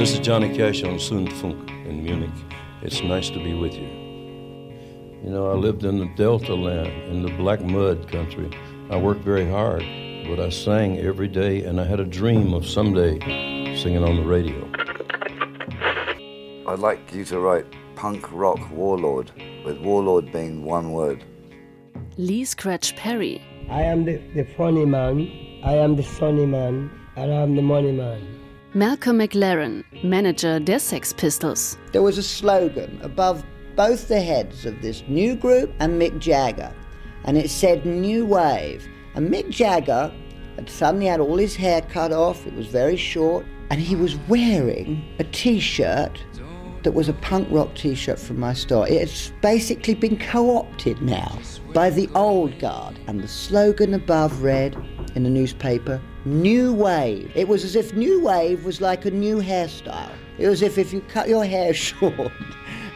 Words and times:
This 0.00 0.14
is 0.14 0.20
Johnny 0.20 0.56
Cash 0.56 0.82
on 0.82 0.94
Zündfunk 0.94 1.68
in 1.84 2.02
Munich. 2.02 2.30
It's 2.80 3.02
nice 3.02 3.28
to 3.28 3.38
be 3.38 3.52
with 3.52 3.74
you. 3.74 3.86
You 5.22 5.28
know, 5.28 5.50
I 5.50 5.54
lived 5.56 5.84
in 5.84 5.98
the 5.98 6.06
Delta 6.16 6.54
land, 6.54 6.88
in 7.12 7.20
the 7.20 7.28
black 7.36 7.60
mud 7.60 8.10
country. 8.10 8.48
I 8.88 8.96
worked 8.96 9.22
very 9.22 9.46
hard, 9.46 9.84
but 10.26 10.40
I 10.40 10.48
sang 10.48 10.96
every 11.00 11.28
day, 11.28 11.64
and 11.64 11.78
I 11.78 11.84
had 11.84 12.00
a 12.00 12.06
dream 12.06 12.54
of 12.54 12.66
someday 12.66 13.18
singing 13.76 14.02
on 14.02 14.16
the 14.16 14.22
radio. 14.22 14.66
I'd 16.66 16.78
like 16.78 17.12
you 17.12 17.26
to 17.26 17.38
write 17.38 17.66
punk 17.94 18.32
rock 18.32 18.70
warlord, 18.70 19.30
with 19.66 19.82
warlord 19.82 20.32
being 20.32 20.64
one 20.64 20.92
word. 20.92 21.22
Lee 22.16 22.46
Scratch 22.46 22.96
Perry. 22.96 23.42
I 23.68 23.82
am 23.82 24.06
the, 24.06 24.16
the 24.34 24.44
funny 24.56 24.86
man, 24.86 25.18
I 25.62 25.74
am 25.74 25.96
the 25.96 26.02
funny 26.02 26.46
man, 26.46 26.90
and 27.16 27.30
I 27.30 27.42
am 27.42 27.54
the 27.54 27.60
money 27.60 27.92
man. 27.92 28.40
Malcolm 28.72 29.18
McLaren, 29.18 29.82
Manager 30.04 30.60
der 30.60 30.78
Sex 30.78 31.12
Pistols. 31.12 31.76
There 31.90 32.02
was 32.02 32.18
a 32.18 32.22
slogan 32.22 33.00
above 33.02 33.44
both 33.74 34.06
the 34.06 34.20
heads 34.20 34.64
of 34.64 34.80
this 34.80 35.02
new 35.08 35.34
group 35.34 35.72
and 35.80 36.00
Mick 36.00 36.20
Jagger, 36.20 36.72
and 37.24 37.36
it 37.36 37.50
said 37.50 37.84
New 37.84 38.24
Wave. 38.24 38.88
And 39.16 39.28
Mick 39.28 39.50
Jagger 39.50 40.12
had 40.54 40.70
suddenly 40.70 41.06
had 41.06 41.18
all 41.18 41.36
his 41.36 41.56
hair 41.56 41.82
cut 41.82 42.12
off, 42.12 42.46
it 42.46 42.54
was 42.54 42.68
very 42.68 42.96
short, 42.96 43.44
and 43.70 43.80
he 43.80 43.96
was 43.96 44.14
wearing 44.28 45.02
a 45.18 45.24
t 45.24 45.58
shirt 45.58 46.24
that 46.84 46.92
was 46.92 47.08
a 47.08 47.14
punk 47.14 47.48
rock 47.50 47.74
t 47.74 47.96
shirt 47.96 48.20
from 48.20 48.38
my 48.38 48.52
store. 48.52 48.86
It's 48.86 49.32
basically 49.42 49.94
been 49.96 50.16
co 50.16 50.58
opted 50.58 51.02
now 51.02 51.40
by 51.74 51.90
the 51.90 52.08
old 52.14 52.56
guard, 52.60 53.00
and 53.08 53.20
the 53.20 53.26
slogan 53.26 53.94
above 53.94 54.42
read 54.42 54.76
in 55.16 55.24
the 55.24 55.30
newspaper 55.30 56.00
New 56.24 56.74
Wave. 56.74 57.32
It 57.34 57.48
was 57.48 57.64
as 57.64 57.74
if 57.74 57.94
New 57.94 58.20
Wave 58.20 58.64
was 58.64 58.80
like 58.80 59.06
a 59.06 59.10
new 59.10 59.40
hairstyle. 59.40 60.12
It 60.38 60.48
was 60.48 60.62
as 60.62 60.68
if 60.68 60.78
if 60.78 60.92
you 60.92 61.00
cut 61.02 61.28
your 61.28 61.44
hair 61.44 61.72
short 61.86 62.32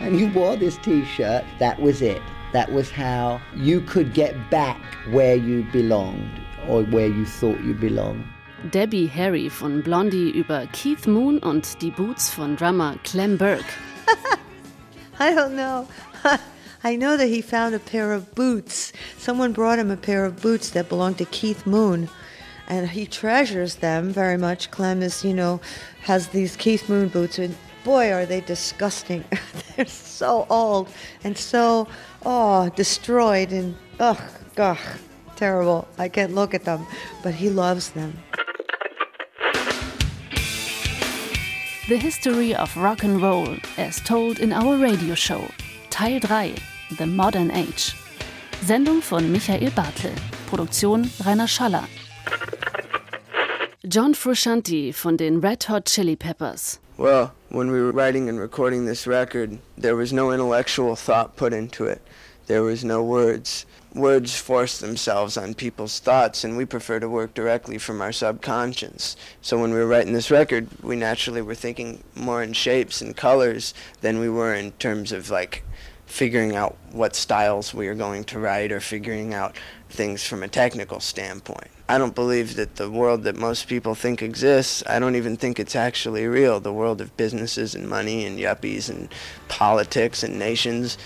and 0.01 0.21
you 0.21 0.31
wore 0.33 0.57
this 0.57 0.77
t 0.79 1.05
shirt, 1.05 1.45
that 1.59 1.81
was 1.81 2.03
it. 2.03 2.21
That 2.53 2.73
was 2.73 2.91
how 2.91 3.41
you 3.57 3.81
could 3.81 4.13
get 4.15 4.35
back 4.51 4.81
where 5.11 5.37
you 5.37 5.67
belonged 5.73 6.41
or 6.69 6.83
where 6.85 7.09
you 7.09 7.25
thought 7.25 7.61
you 7.65 7.75
belonged. 7.75 8.25
Debbie 8.71 9.07
Harry 9.07 9.49
von 9.49 9.83
Blondie 9.83 10.31
über 10.31 10.67
Keith 10.73 11.07
Moon 11.07 11.39
und 11.39 11.81
die 11.81 11.91
Boots 11.91 12.31
von 12.31 12.57
Drummer 12.57 12.97
Clem 13.05 13.37
Burke. 13.37 13.65
I 15.19 15.35
don't 15.35 15.55
know. 15.55 15.89
I 16.85 16.97
know 16.97 17.17
that 17.17 17.29
he 17.29 17.41
found 17.41 17.75
a 17.75 17.79
pair 17.79 18.13
of 18.13 18.35
boots. 18.35 18.93
Someone 19.17 19.53
brought 19.53 19.79
him 19.79 19.91
a 19.91 19.97
pair 19.97 20.25
of 20.27 20.43
boots 20.43 20.71
that 20.71 20.91
belonged 20.91 21.19
to 21.19 21.25
Keith 21.25 21.67
Moon. 21.67 22.09
And 22.69 22.89
he 22.89 23.07
treasures 23.07 23.77
them 23.77 24.11
very 24.11 24.39
much. 24.39 24.71
Clem 24.71 25.03
is, 25.03 25.25
you 25.25 25.35
know, 25.35 25.61
has 26.03 26.29
these 26.29 26.57
Keith 26.57 26.89
Moon 26.89 27.09
boots, 27.09 27.39
and 27.39 27.55
boy, 27.85 28.11
are 28.13 28.27
they 28.27 28.41
disgusting. 28.41 29.25
They're 29.77 29.87
so 29.87 30.47
old 30.49 30.89
and 31.23 31.37
so, 31.37 31.87
oh, 32.25 32.71
destroyed 32.71 33.53
and, 33.53 33.77
ugh, 34.01 34.21
gosh, 34.57 34.81
terrible. 35.37 35.87
I 35.99 36.09
can't 36.09 36.35
look 36.35 36.55
at 36.55 36.65
them, 36.65 36.87
but 37.23 37.35
he 37.35 37.51
loves 37.51 37.91
them. 37.91 38.17
The 41.87 41.99
History 41.99 42.55
of 42.55 42.75
Rock 42.79 43.05
and 43.05 43.21
Roll 43.21 43.59
as 43.77 44.01
told 44.01 44.41
in 44.41 44.55
our 44.55 44.79
radio 44.79 45.15
show. 45.15 45.45
Teil 45.91 46.19
3 46.19 46.57
The 46.97 47.07
Modern 47.07 47.51
Age. 47.51 47.95
Sendung 48.63 49.03
von 49.03 49.31
Michael 49.31 49.71
Bartle. 49.73 50.15
Produktion 50.47 51.11
Rainer 51.27 51.47
Schaller. 51.47 51.87
John 53.95 54.13
Frusciante 54.13 54.93
von 54.93 55.17
den 55.17 55.41
Red 55.41 55.63
Hot 55.69 55.85
Chili 55.85 56.17
Peppers. 56.17 56.81
Well, 56.97 57.33
when 57.51 57.71
we 57.71 57.81
were 57.81 57.93
writing 57.93 58.29
and 58.29 58.41
recording 58.41 58.87
this 58.87 59.07
record, 59.07 59.61
there 59.79 59.95
was 59.95 60.13
no 60.13 60.33
intellectual 60.33 60.97
thought 60.97 61.37
put 61.37 61.53
into 61.53 61.85
it. 61.85 62.03
There 62.49 62.65
was 62.65 62.83
no 62.85 63.05
words. 63.05 63.67
Words 63.95 64.37
force 64.37 64.79
themselves 64.81 65.37
on 65.37 65.55
people's 65.55 66.01
thoughts, 66.01 66.43
and 66.43 66.57
we 66.57 66.65
prefer 66.65 66.99
to 66.99 67.09
work 67.09 67.35
directly 67.35 67.79
from 67.79 68.03
our 68.03 68.11
subconscious. 68.11 69.15
So 69.41 69.61
when 69.61 69.71
we 69.71 69.79
were 69.79 69.87
writing 69.87 70.13
this 70.13 70.29
record, 70.29 70.67
we 70.83 70.97
naturally 70.97 71.41
were 71.41 71.55
thinking 71.55 72.03
more 72.17 72.43
in 72.43 72.53
shapes 72.53 73.01
and 73.01 73.17
colors 73.17 73.75
than 74.01 74.19
we 74.19 74.29
were 74.29 74.57
in 74.57 74.73
terms 74.73 75.13
of 75.13 75.31
like 75.31 75.63
figuring 76.07 76.57
out 76.57 76.77
what 76.91 77.15
styles 77.15 77.73
we 77.73 77.87
are 77.87 77.95
going 77.95 78.25
to 78.25 78.41
write 78.41 78.73
or 78.73 78.81
figuring 78.81 79.33
out 79.33 79.55
things 79.89 80.25
from 80.25 80.43
a 80.43 80.49
technical 80.49 80.99
standpoint. 80.99 81.71
I 81.87 81.99
don't 81.99 82.15
believe 82.15 82.57
that 82.57 82.77
the 82.77 82.91
world 82.91 83.25
that 83.25 83.37
most 83.37 83.69
people 83.69 83.95
think 83.95 84.23
exists, 84.23 84.83
I 84.87 84.99
don't 84.99 85.17
even 85.17 85.37
think 85.37 85.61
it's 85.61 85.77
actually 85.77 86.27
real. 86.27 86.59
The 86.59 86.73
world 86.73 87.03
of 87.03 87.15
businesses 87.19 87.75
and 87.75 87.87
money 87.87 88.25
and 88.25 88.39
yuppies 88.39 88.89
and 88.89 89.13
politics 89.49 90.23
and 90.23 90.39
nations. 90.39 90.97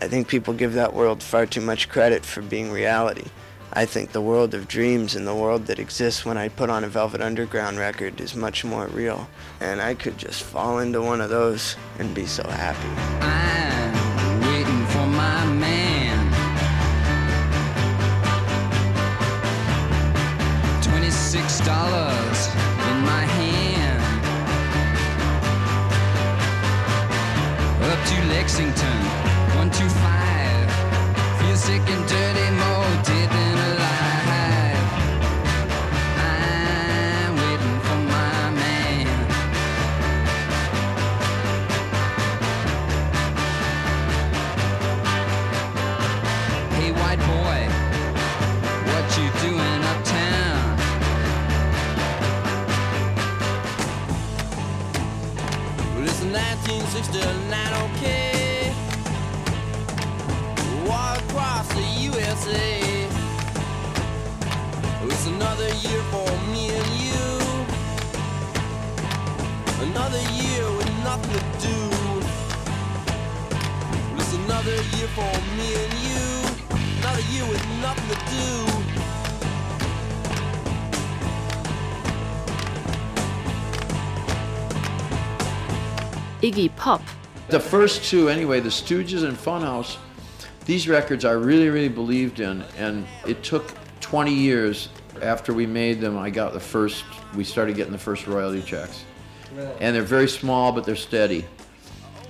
I 0.00 0.06
think 0.06 0.28
people 0.28 0.54
give 0.54 0.74
that 0.74 0.94
world 0.94 1.20
far 1.20 1.46
too 1.46 1.60
much 1.60 1.88
credit 1.88 2.24
for 2.24 2.42
being 2.42 2.70
reality. 2.70 3.26
I 3.72 3.86
think 3.86 4.12
the 4.12 4.20
world 4.20 4.54
of 4.54 4.68
dreams 4.68 5.16
and 5.16 5.26
the 5.26 5.34
world 5.34 5.66
that 5.66 5.80
exists 5.80 6.24
when 6.24 6.36
I 6.36 6.48
put 6.48 6.70
on 6.70 6.84
a 6.84 6.88
Velvet 6.88 7.20
Underground 7.20 7.78
record 7.78 8.20
is 8.20 8.36
much 8.36 8.64
more 8.64 8.86
real. 8.86 9.28
And 9.60 9.80
I 9.80 9.94
could 9.94 10.16
just 10.16 10.44
fall 10.44 10.78
into 10.78 11.02
one 11.02 11.20
of 11.20 11.30
those 11.30 11.74
and 11.98 12.14
be 12.14 12.26
so 12.26 12.48
happy. 12.48 12.88
I'm 13.20 14.40
waiting 14.42 14.86
for 14.86 15.06
my 15.06 15.44
man. 15.46 15.99
Dollars 21.64 22.48
in 22.90 22.98
my 23.04 23.24
hand. 23.38 24.02
Up 27.82 28.00
to 28.06 28.16
Lexington, 28.28 29.00
one 29.56 29.70
two 29.70 29.88
five. 29.88 30.70
Feel 31.40 31.56
sick 31.56 31.82
and 31.88 32.06
dirty, 32.08 32.50
more 32.62 33.02
dead 33.04 33.30
than 33.30 33.56
alive. 33.70 34.86
I'm 36.16 37.36
waiting 37.36 37.80
for 37.86 37.98
my 38.14 38.50
man. 38.50 39.06
Hey, 46.76 46.90
white 46.92 47.20
boy, 47.20 47.69
1969, 56.92 57.70
okay. 57.94 58.74
Walk 60.88 61.18
across 61.22 61.68
the 61.68 61.86
USA. 62.10 62.82
It's 65.04 65.26
another 65.26 65.68
year 65.86 66.02
for 66.10 66.26
me 66.50 66.70
and 66.74 66.90
you. 66.98 67.30
Another 69.86 70.22
year 70.34 70.64
with 70.78 70.90
nothing 71.06 71.30
to 71.30 71.42
do. 71.62 71.78
It's 74.18 74.34
another 74.34 74.74
year 74.74 75.08
for 75.14 75.32
me 75.56 75.68
and 75.82 75.94
you. 76.08 76.26
Another 76.98 77.24
year 77.30 77.46
with 77.46 77.64
nothing 77.80 78.08
to 78.08 78.18
do. 78.34 78.99
Iggy 86.42 86.74
Pop. 86.76 87.02
The 87.48 87.60
first 87.60 88.04
two, 88.04 88.30
anyway, 88.30 88.60
the 88.60 88.70
Stooges 88.70 89.24
and 89.24 89.36
Funhouse, 89.36 89.98
these 90.64 90.88
records 90.88 91.26
I 91.26 91.32
really, 91.32 91.68
really 91.68 91.88
believed 91.88 92.40
in, 92.40 92.62
and 92.78 93.06
it 93.26 93.42
took 93.42 93.74
20 94.00 94.32
years 94.32 94.88
after 95.20 95.52
we 95.52 95.66
made 95.66 96.00
them. 96.00 96.16
I 96.16 96.30
got 96.30 96.54
the 96.54 96.60
first, 96.60 97.04
we 97.34 97.44
started 97.44 97.76
getting 97.76 97.92
the 97.92 97.98
first 97.98 98.26
royalty 98.26 98.62
checks, 98.62 99.04
and 99.80 99.94
they're 99.94 100.02
very 100.02 100.28
small, 100.28 100.72
but 100.72 100.84
they're 100.84 100.96
steady, 100.96 101.44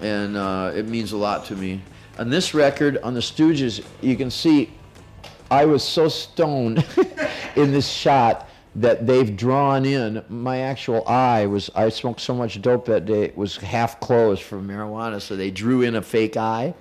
and 0.00 0.37
uh, 0.37 0.73
it 0.75 0.88
means 0.88 1.12
a 1.12 1.17
lot 1.17 1.44
to 1.46 1.55
me. 1.55 1.81
On 2.19 2.29
this 2.29 2.52
record, 2.52 2.99
on 2.99 3.14
the 3.14 3.20
Stooges, 3.20 3.84
you 4.00 4.17
can 4.17 4.31
see 4.31 4.73
I 5.52 5.64
was 5.67 5.84
so 5.84 6.08
stoned 6.08 6.84
in 7.56 7.70
this 7.70 7.88
shot 7.88 8.50
that 8.76 9.06
they've 9.06 9.37
drawn 9.37 9.84
in. 9.84 10.25
My 10.28 10.58
actual 10.61 11.06
eye 11.08 11.46
was 11.46 11.70
I 11.75 11.88
smoked 11.88 12.20
so 12.20 12.34
much 12.34 12.61
dope 12.62 12.87
that 12.87 13.06
day 13.06 13.25
it 13.25 13.37
was 13.37 13.56
half 13.56 14.00
closed 14.00 14.43
from 14.43 14.69
marijuana 14.69 15.20
so 15.20 15.37
they 15.37 15.50
drew 15.50 15.82
in 15.82 15.96
a 15.96 16.02
fake 16.02 16.37
eye. 16.37 16.75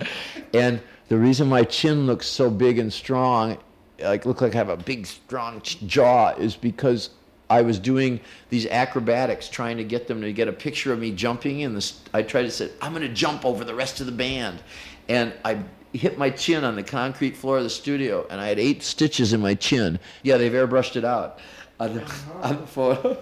And 0.54 0.82
the 1.08 1.18
reason 1.18 1.50
my 1.50 1.64
chin 1.64 2.06
looks 2.06 2.28
so 2.28 2.50
big 2.50 2.80
and 2.80 2.94
strong 2.94 3.58
like 4.02 4.26
look 4.26 4.42
like 4.42 4.54
I 4.54 4.58
have 4.58 4.70
a 4.70 4.78
big 4.78 5.06
strong 5.06 5.62
jaw 5.64 6.30
is 6.38 6.56
because 6.56 7.10
I 7.50 7.62
was 7.64 7.80
doing 7.80 8.20
these 8.50 8.68
acrobatics 8.68 9.50
trying 9.50 9.78
to 9.78 9.84
get 9.84 10.08
them 10.08 10.22
to 10.22 10.32
get 10.32 10.48
a 10.48 10.54
picture 10.54 10.94
of 10.94 11.00
me 11.00 11.12
jumping 11.12 11.64
and 11.64 11.76
this 11.76 12.02
I 12.14 12.22
tried 12.22 12.44
to 12.44 12.52
say 12.52 12.70
I'm 12.82 12.94
going 12.94 13.08
to 13.08 13.14
jump 13.14 13.46
over 13.46 13.64
the 13.64 13.76
rest 13.76 14.00
of 14.00 14.06
the 14.06 14.12
band. 14.12 14.62
And 15.08 15.34
I 15.44 15.64
hit 15.92 16.20
my 16.20 16.30
chin 16.30 16.64
on 16.64 16.76
the 16.76 16.84
concrete 16.84 17.36
floor 17.36 17.58
of 17.58 17.64
the 17.64 17.70
studio 17.70 18.28
and 18.30 18.40
I 18.40 18.48
had 18.48 18.60
eight 18.60 18.84
stitches 18.84 19.34
in 19.34 19.42
my 19.42 19.56
chin. 19.56 20.00
Yeah 20.24 20.38
they've 20.38 20.52
airbrushed 20.52 20.96
it 20.96 21.04
out 21.06 21.40
the, 21.80 22.14
on 22.42 22.58
the 22.62 22.68
photo 22.68 23.18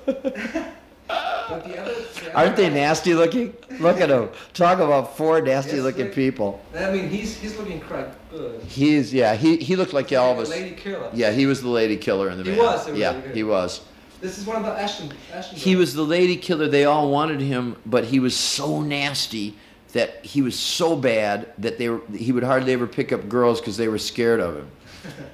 the 1.07 1.81
other, 1.81 1.93
the 1.93 2.33
Aren't 2.35 2.55
they 2.57 2.69
nasty 2.69 3.13
looking? 3.13 3.55
Look 3.79 4.01
at 4.01 4.09
them. 4.09 4.29
Talk 4.53 4.79
about 4.79 5.15
four 5.15 5.39
nasty 5.41 5.77
Yes, 5.77 5.83
looking 5.83 6.07
they- 6.07 6.13
people. 6.13 6.61
I 6.75 6.91
mean, 6.91 7.07
he's 7.09 7.37
he's 7.37 7.57
looking 7.57 7.79
quite 7.79 8.07
good. 8.29 8.61
He's 8.63 9.13
yeah. 9.13 9.35
He 9.35 9.55
he 9.57 9.75
looked 9.77 9.93
like 9.93 10.09
Elvis. 10.09 10.49
lady 10.49 10.75
killer. 10.75 11.09
Yeah, 11.13 11.31
he 11.31 11.45
was 11.45 11.61
the 11.61 11.69
lady 11.69 11.95
killer 11.95 12.29
in 12.29 12.37
the 12.37 12.43
He 12.43 12.49
band. 12.49 12.59
was, 12.59 12.85
he 12.85 12.91
was 12.91 12.99
yeah, 12.99 13.21
he 13.33 13.43
was. 13.43 13.81
This 14.19 14.37
is 14.37 14.45
one 14.45 14.57
of 14.57 14.63
the 14.63 14.71
Asheton. 14.71 15.13
Asheton 15.31 15.53
He 15.53 15.75
was 15.77 15.93
the 15.93 16.01
lady 16.03 16.35
killer. 16.35 16.67
They 16.67 16.83
all 16.85 17.09
wanted 17.09 17.39
him, 17.39 17.77
but 17.85 18.03
he 18.05 18.19
was 18.19 18.35
so 18.35 18.81
nasty 18.81 19.55
that 19.93 20.25
he 20.25 20.41
was 20.41 20.57
so 20.59 20.95
bad 20.97 21.47
that 21.59 21.77
they 21.77 21.87
were, 21.87 22.01
he 22.13 22.31
would 22.33 22.43
hardly 22.43 22.73
ever 22.73 22.87
pick 22.87 23.13
up 23.13 23.29
girls 23.29 23.61
because 23.61 23.77
they 23.77 23.87
were 23.87 23.97
scared 23.99 24.41
of 24.41 24.57
him. 24.57 24.67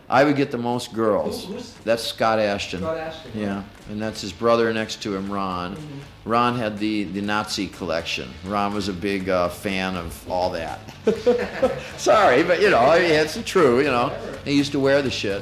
I 0.10 0.24
would 0.24 0.36
get 0.36 0.52
the 0.52 0.58
most 0.58 0.94
girls. 0.94 1.46
Who- 1.46 1.58
That's 1.84 2.04
Scott 2.04 2.40
Asheton. 2.40 2.80
Scott 2.80 2.98
Asheton. 2.98 3.36
Yeah, 3.36 3.64
and 3.90 4.02
that's 4.02 4.22
his 4.22 4.32
brother 4.34 4.72
next 4.74 5.02
to 5.04 5.16
him, 5.16 5.32
Ron. 5.32 5.78
Ron 6.26 6.58
had 6.58 6.78
the, 6.80 7.04
the 7.06 7.22
Nazi 7.22 7.68
collection. 7.68 8.30
Ron 8.46 8.74
was 8.74 8.88
a 8.88 8.94
big 8.94 9.30
uh, 9.30 9.50
fan 9.50 9.96
of 9.96 10.30
all 10.32 10.50
that. 10.52 10.80
Sorry, 11.98 12.44
but 12.44 12.62
you 12.62 12.70
know, 12.70 12.92
it's 12.94 13.38
true. 13.44 13.80
You 13.80 13.88
know, 13.92 14.10
he 14.46 14.54
used 14.54 14.72
to 14.74 14.80
wear 14.80 15.02
the 15.02 15.12
shit. 15.12 15.42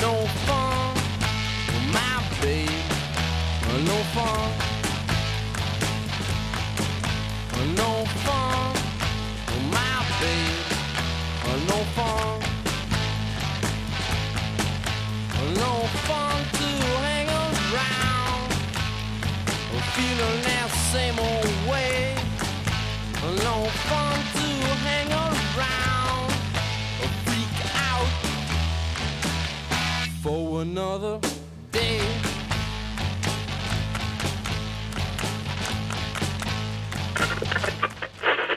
No 0.00 0.14
another 30.58 31.20
day. 31.72 32.00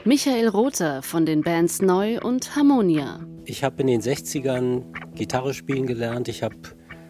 Michael 0.04 0.48
Rother 0.48 1.02
von 1.02 1.26
den 1.26 1.42
Bands 1.42 1.80
Neu 1.80 2.18
und 2.20 2.56
Harmonia. 2.56 3.20
Ich 3.44 3.62
habe 3.62 3.82
in 3.82 3.86
den 3.86 4.00
60ern 4.00 4.82
Gitarre 5.14 5.54
spielen 5.54 5.86
gelernt. 5.86 6.26
Ich 6.28 6.42
habe 6.42 6.56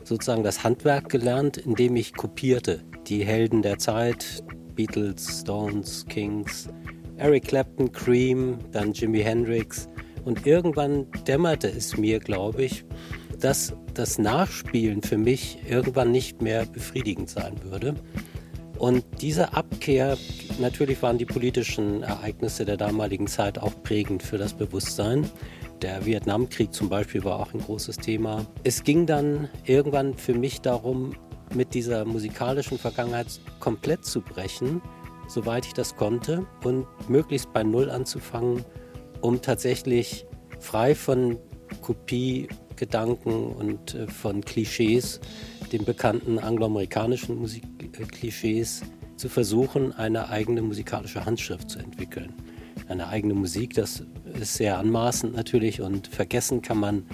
sozusagen 0.05 0.43
das 0.43 0.63
Handwerk 0.63 1.09
gelernt, 1.09 1.57
indem 1.57 1.97
ich 1.97 2.13
kopierte. 2.13 2.83
Die 3.07 3.25
Helden 3.25 3.63
der 3.63 3.79
Zeit, 3.79 4.45
Beatles, 4.75 5.41
Stones, 5.41 6.05
Kings, 6.09 6.69
Eric 7.17 7.49
Clapton, 7.49 7.91
Cream, 7.93 8.59
dann 8.73 8.93
Jimi 8.93 9.21
Hendrix. 9.21 9.89
Und 10.25 10.47
irgendwann 10.47 11.07
dämmerte 11.27 11.69
es 11.69 11.97
mir, 11.97 12.21
glaube 12.21 12.65
ich, 12.65 12.85
dass 13.41 13.75
das 13.95 14.19
Nachspielen 14.19 15.03
für 15.03 15.19
mich 15.19 15.59
irgendwann 15.69 16.13
nicht 16.13 16.43
mehr 16.43 16.67
befriedigend 16.67 17.31
sein 17.31 17.55
würde. 17.65 17.95
Und 18.79 19.05
diese 19.21 19.55
Abkehr, 19.55 20.19
natürlich 20.59 21.01
waren 21.03 21.17
die 21.17 21.25
politischen 21.25 22.03
Ereignisse 22.03 22.65
der 22.65 22.77
damaligen 22.77 23.29
Zeit 23.29 23.59
auch 23.59 23.81
prägend 23.83 24.23
für 24.23 24.39
das 24.39 24.55
Bewusstsein. 24.55 25.31
Der 25.83 26.05
Vietnamkrieg 26.05 26.73
zum 26.73 26.89
Beispiel 26.89 27.23
war 27.23 27.39
auch 27.39 27.55
ein 27.55 27.61
großes 27.61 27.99
Thema. 27.99 28.47
Es 28.65 28.83
ging 28.83 29.07
dann 29.07 29.49
irgendwann 29.65 30.15
für 30.15 30.35
mich 30.35 30.61
darum, 30.61 31.15
mit 31.55 31.75
dieser 31.75 32.05
musikalischen 32.05 32.79
Vergangenheit 32.79 33.41
komplett 33.61 34.05
zu 34.05 34.21
brechen, 34.21 34.81
soweit 35.29 35.67
ich 35.67 35.75
das 35.75 35.95
konnte, 35.95 36.47
und 36.65 36.87
möglichst 37.09 37.53
bei 37.53 37.63
Null 37.63 37.91
anzufangen, 37.91 38.65
um 39.21 39.43
tatsächlich 39.43 40.27
frei 40.59 40.95
von 40.95 41.39
Kopiegedanken 42.73 43.53
und 43.53 43.95
äh, 43.95 44.07
von 44.07 44.43
Klischees, 44.43 45.21
den 45.71 45.85
bekannten 45.85 46.39
angloamerikanischen 46.39 47.39
Musikklischees, 47.39 48.83
zu 49.17 49.29
versuchen, 49.29 49.93
eine 49.93 50.31
eigene 50.31 50.63
musikalische 50.63 51.25
Handschrift 51.25 51.71
zu 51.71 51.79
entwickeln. 51.79 52.33
Eine 52.89 53.09
eigene 53.09 53.35
Musik, 53.35 53.75
das 53.75 54.05
ist 54.41 54.55
sehr 54.55 54.79
anmaßend 54.79 55.37
natürlich 55.37 55.81
und 55.81 56.09
vergessen 56.09 56.61
kann 56.61 56.79
man 56.79 57.05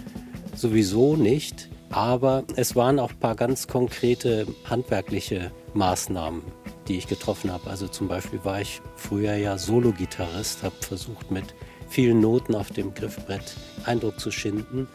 sowieso 0.55 1.17
nicht. 1.17 1.69
Aber 1.91 2.45
es 2.57 2.77
waren 2.77 2.99
auch 2.99 3.11
ein 3.11 3.19
paar 3.19 3.35
ganz 3.35 3.67
konkrete 3.67 4.47
handwerkliche 4.65 5.51
Maßnahmen, 5.75 6.43
die 6.87 6.97
ich 6.97 7.09
getroffen 7.09 7.53
habe. 7.53 7.69
Also 7.69 7.89
zum 7.89 8.09
Beispiel 8.09 8.41
war 8.43 8.61
ich 8.61 8.81
früher 8.97 9.35
ja 9.35 9.59
Solo-Gitarrist, 9.59 10.63
habe 10.63 10.77
versucht 10.81 11.31
mit 11.31 11.55
vielen 11.89 12.21
Noten 12.21 12.55
auf 12.55 12.71
dem 12.71 12.95
Griffbrett 12.95 13.57
Eindruck 13.85 14.21
zu 14.21 14.31
schinden. 14.31 14.87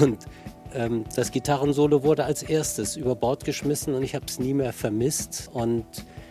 Und 0.00 0.26
ähm, 0.74 1.04
das 1.14 1.30
Gitarrensolo 1.30 2.02
wurde 2.02 2.24
als 2.24 2.42
erstes 2.42 2.96
über 2.96 3.14
Bord 3.14 3.44
geschmissen 3.44 3.94
und 3.94 4.02
ich 4.02 4.14
habe 4.14 4.26
es 4.26 4.38
nie 4.38 4.54
mehr 4.54 4.72
vermisst. 4.72 5.50
Und 5.52 5.86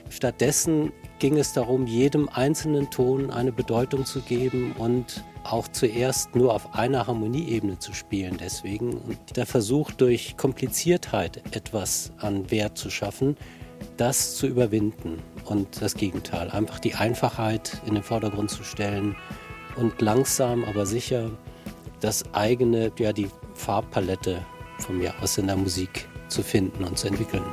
stattdessen 0.10 0.92
ging 1.20 1.38
es 1.38 1.54
darum, 1.54 1.88
jedem 1.88 2.30
einzelnen 2.30 2.90
Ton 2.92 3.32
eine 3.32 3.52
Bedeutung 3.52 4.06
zu 4.06 4.22
geben 4.22 4.74
und 4.78 5.24
auch 5.44 5.68
zuerst 5.70 6.36
nur 6.36 6.54
auf 6.54 6.76
einer 6.76 7.08
Harmonieebene 7.08 7.80
zu 7.80 7.94
spielen. 7.94 8.38
Deswegen 8.40 8.98
und 8.98 9.18
der 9.36 9.46
Versuch, 9.46 9.92
durch 9.92 10.38
Kompliziertheit 10.38 11.42
etwas 11.56 12.12
an 12.18 12.52
Wert 12.52 12.78
zu 12.78 12.90
schaffen, 12.90 13.38
das 13.96 14.36
zu 14.36 14.48
überwinden 14.48 15.20
und 15.46 15.82
das 15.82 15.96
Gegenteil, 15.96 16.50
einfach 16.50 16.80
die 16.80 16.96
Einfachheit 16.96 17.82
in 17.86 17.94
den 17.94 18.04
Vordergrund 18.04 18.50
zu 18.50 18.64
stellen 18.64 19.16
und 19.76 20.02
langsam, 20.02 20.64
aber 20.66 20.86
sicher 20.86 21.32
das 22.00 22.24
eigene, 22.34 22.92
ja 23.00 23.14
die 23.14 23.30
Farbpalette 23.58 24.46
von 24.80 24.98
mir 25.00 25.14
aus 25.22 25.38
in 25.38 25.48
der 25.48 25.58
Musik 25.58 26.08
zu 26.30 26.44
finden 26.44 26.84
und 26.84 26.98
zu 26.98 27.08
entwickeln. 27.08 27.44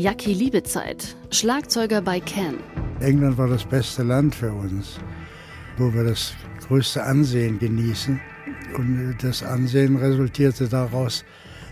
Jackie 0.00 0.32
Liebezeit, 0.32 1.14
Schlagzeuger 1.30 2.00
bei 2.00 2.20
Can. 2.20 2.54
England 3.00 3.36
war 3.36 3.48
das 3.48 3.66
beste 3.66 4.02
Land 4.02 4.34
für 4.34 4.50
uns, 4.50 4.98
wo 5.76 5.92
wir 5.92 6.04
das 6.04 6.32
größte 6.66 7.02
Ansehen 7.02 7.58
genießen. 7.58 8.18
Und 8.78 9.18
das 9.20 9.42
Ansehen 9.42 9.96
resultierte 9.96 10.70
daraus, 10.70 11.22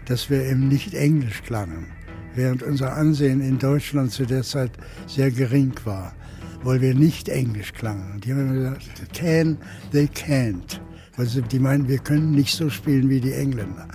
dass 0.05 0.29
wir 0.29 0.45
eben 0.45 0.69
nicht 0.69 0.93
Englisch 0.93 1.43
klangen, 1.43 1.87
während 2.35 2.63
unser 2.63 2.95
Ansehen 2.99 3.41
in 3.41 3.59
Deutschland 3.59 4.13
zu 4.13 4.27
der 4.27 4.43
Zeit 4.43 4.73
sehr 5.07 5.31
gering 5.31 5.73
war, 5.85 6.15
weil 6.63 6.83
wir 6.83 6.95
nicht 6.95 7.31
Englisch 7.31 7.73
klangen. 7.73 8.13
Und 8.13 8.27
die 8.27 8.33
haben 8.33 8.53
gesagt, 8.53 9.15
can, 9.15 9.57
they 9.91 10.05
can't. 10.05 10.79
Also 11.17 11.41
die 11.41 11.59
meinen, 11.59 11.89
wir 11.89 11.99
können 11.99 12.33
nicht 12.33 12.55
so 12.55 12.69
spielen 12.69 13.09
wie 13.09 13.23
die 13.23 13.33
Engländer. 13.33 13.89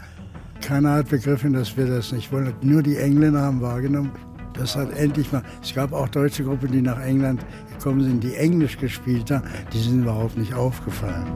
Keiner 0.65 0.93
hat 0.93 1.09
begriffen, 1.09 1.51
dass 1.51 1.75
wir 1.75 1.87
das 1.87 2.13
nicht 2.13 2.31
wollen. 2.31 2.53
Nur 2.61 2.81
die 2.81 2.95
Engländer 2.95 3.41
haben 3.41 3.59
wahrgenommen, 3.59 4.11
das 4.53 4.77
hat 4.77 4.97
endlich 4.97 5.29
mal. 5.31 5.43
Es 5.61 5.73
gab 5.73 5.91
auch 5.91 6.07
deutsche 6.07 6.45
Gruppen, 6.45 6.71
die 6.71 6.81
nach 6.81 7.01
England 7.01 7.45
gekommen 7.77 8.01
sind, 8.01 8.23
die 8.23 8.35
Englisch 8.35 8.77
gespielt 8.77 9.29
haben. 9.29 9.43
Die 9.73 9.79
sind 9.79 10.03
überhaupt 10.03 10.37
nicht 10.37 10.53
aufgefallen. 10.53 11.27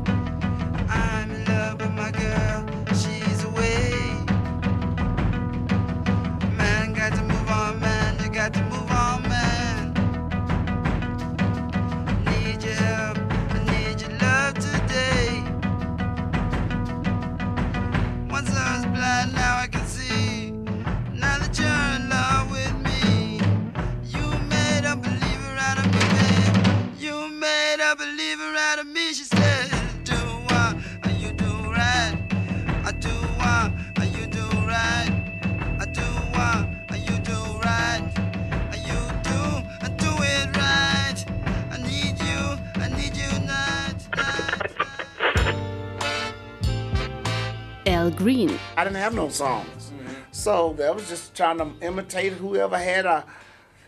Songs. 49.30 49.92
So 50.32 50.74
that 50.78 50.94
was 50.96 51.08
just 51.10 51.36
trying 51.36 51.58
to 51.58 51.72
imitate 51.82 52.34
whoever 52.34 52.78
had 52.78 53.06
a 53.06 53.26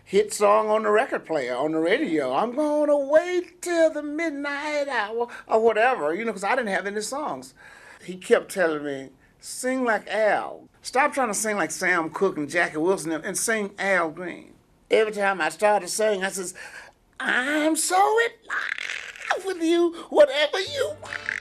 hit 0.03 0.34
song 0.34 0.69
on 0.69 0.84
the 0.84 0.89
record 0.89 1.25
player, 1.25 1.55
on 1.55 1.72
the 1.72 1.79
radio. 1.79 2.34
I'm 2.34 2.55
gonna 2.55 2.98
wait 2.98 3.62
till 3.62 3.91
the 3.91 4.01
midnight 4.01 4.88
hour 4.88 5.27
or 5.48 5.60
whatever, 5.62 6.15
you 6.15 6.25
know, 6.25 6.31
because 6.31 6.43
I 6.43 6.55
didn't 6.55 6.74
have 6.74 6.88
any 6.88 7.01
songs. 7.01 7.53
He 8.03 8.15
kept 8.17 8.51
telling 8.51 8.84
me, 8.84 9.10
sing 9.39 9.84
like 9.84 10.08
Al. 10.08 10.67
Stop 10.81 11.13
trying 11.13 11.27
to 11.27 11.34
sing 11.34 11.58
like 11.58 11.72
Sam 11.72 12.10
Cooke 12.10 12.38
and 12.38 12.50
Jackie 12.50 12.77
Wilson 12.77 13.12
and 13.12 13.38
sing 13.38 13.72
Al 13.77 14.10
Green. 14.10 14.53
Every 14.89 15.13
time 15.13 15.41
I 15.41 15.50
started 15.50 15.89
singing, 15.89 16.24
I 16.24 16.29
says, 16.29 16.55
I'm 17.19 17.75
so 17.75 18.17
in 18.19 18.31
love 18.50 19.46
with 19.46 19.62
you, 19.62 19.93
whatever 20.10 20.60
you 20.60 20.93
want. 21.01 21.38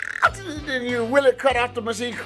Then 0.66 0.84
you 0.84 1.04
really 1.06 1.32
cut 1.32 1.56
off 1.56 1.75
the 1.75 1.80
machine 1.82 2.16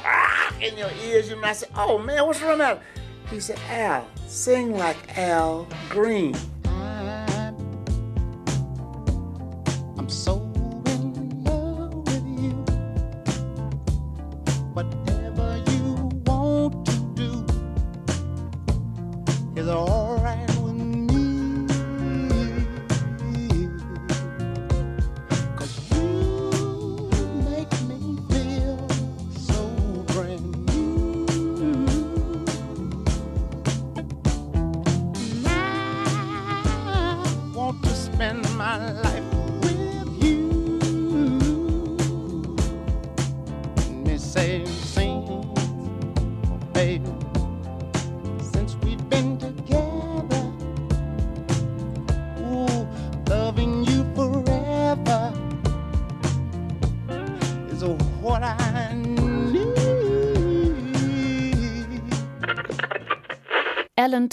in 0.60 0.76
your 0.76 0.90
ears. 1.04 1.30
You 1.30 1.36
might 1.36 1.56
say, 1.56 1.68
oh 1.76 1.98
man, 1.98 2.26
what's 2.26 2.42
wrong 2.42 2.58
that? 2.58 2.82
He 3.30 3.40
said, 3.40 3.58
Al, 3.68 4.06
sing 4.26 4.76
like 4.76 4.96
Al 5.16 5.66
Green. 5.88 6.34
I'm 9.96 10.08
so 10.08 10.40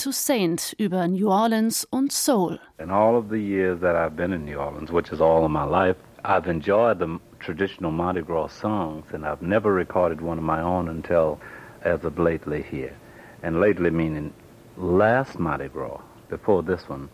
Allen 0.00 0.12
Toussaint 0.14 0.74
über 0.78 1.06
New 1.08 1.30
Orleans 1.30 1.86
und 1.92 2.10
Soul. 2.10 2.58
In 2.78 2.90
all 2.90 3.18
of 3.18 3.28
the 3.28 3.38
years 3.38 3.80
that 3.80 3.96
I've 3.96 4.16
been 4.16 4.32
in 4.32 4.46
New 4.46 4.56
Orleans, 4.56 4.90
which 4.90 5.12
is 5.12 5.20
all 5.20 5.44
of 5.44 5.50
my 5.50 5.64
life, 5.64 5.96
I've 6.24 6.46
enjoyed 6.46 6.98
the 6.98 7.20
traditional 7.38 7.90
Mardi 7.90 8.22
Gras 8.22 8.48
songs, 8.48 9.04
and 9.12 9.26
I've 9.26 9.42
never 9.42 9.74
recorded 9.74 10.22
one 10.22 10.38
of 10.38 10.44
my 10.44 10.62
own 10.62 10.88
until 10.88 11.38
as 11.82 12.02
of 12.04 12.18
lately 12.18 12.62
here. 12.62 12.96
And 13.42 13.60
lately 13.60 13.90
meaning 13.90 14.32
last 14.78 15.38
Mardi 15.38 15.68
Gras, 15.68 16.00
before 16.30 16.62
this 16.62 16.88
one, 16.88 17.10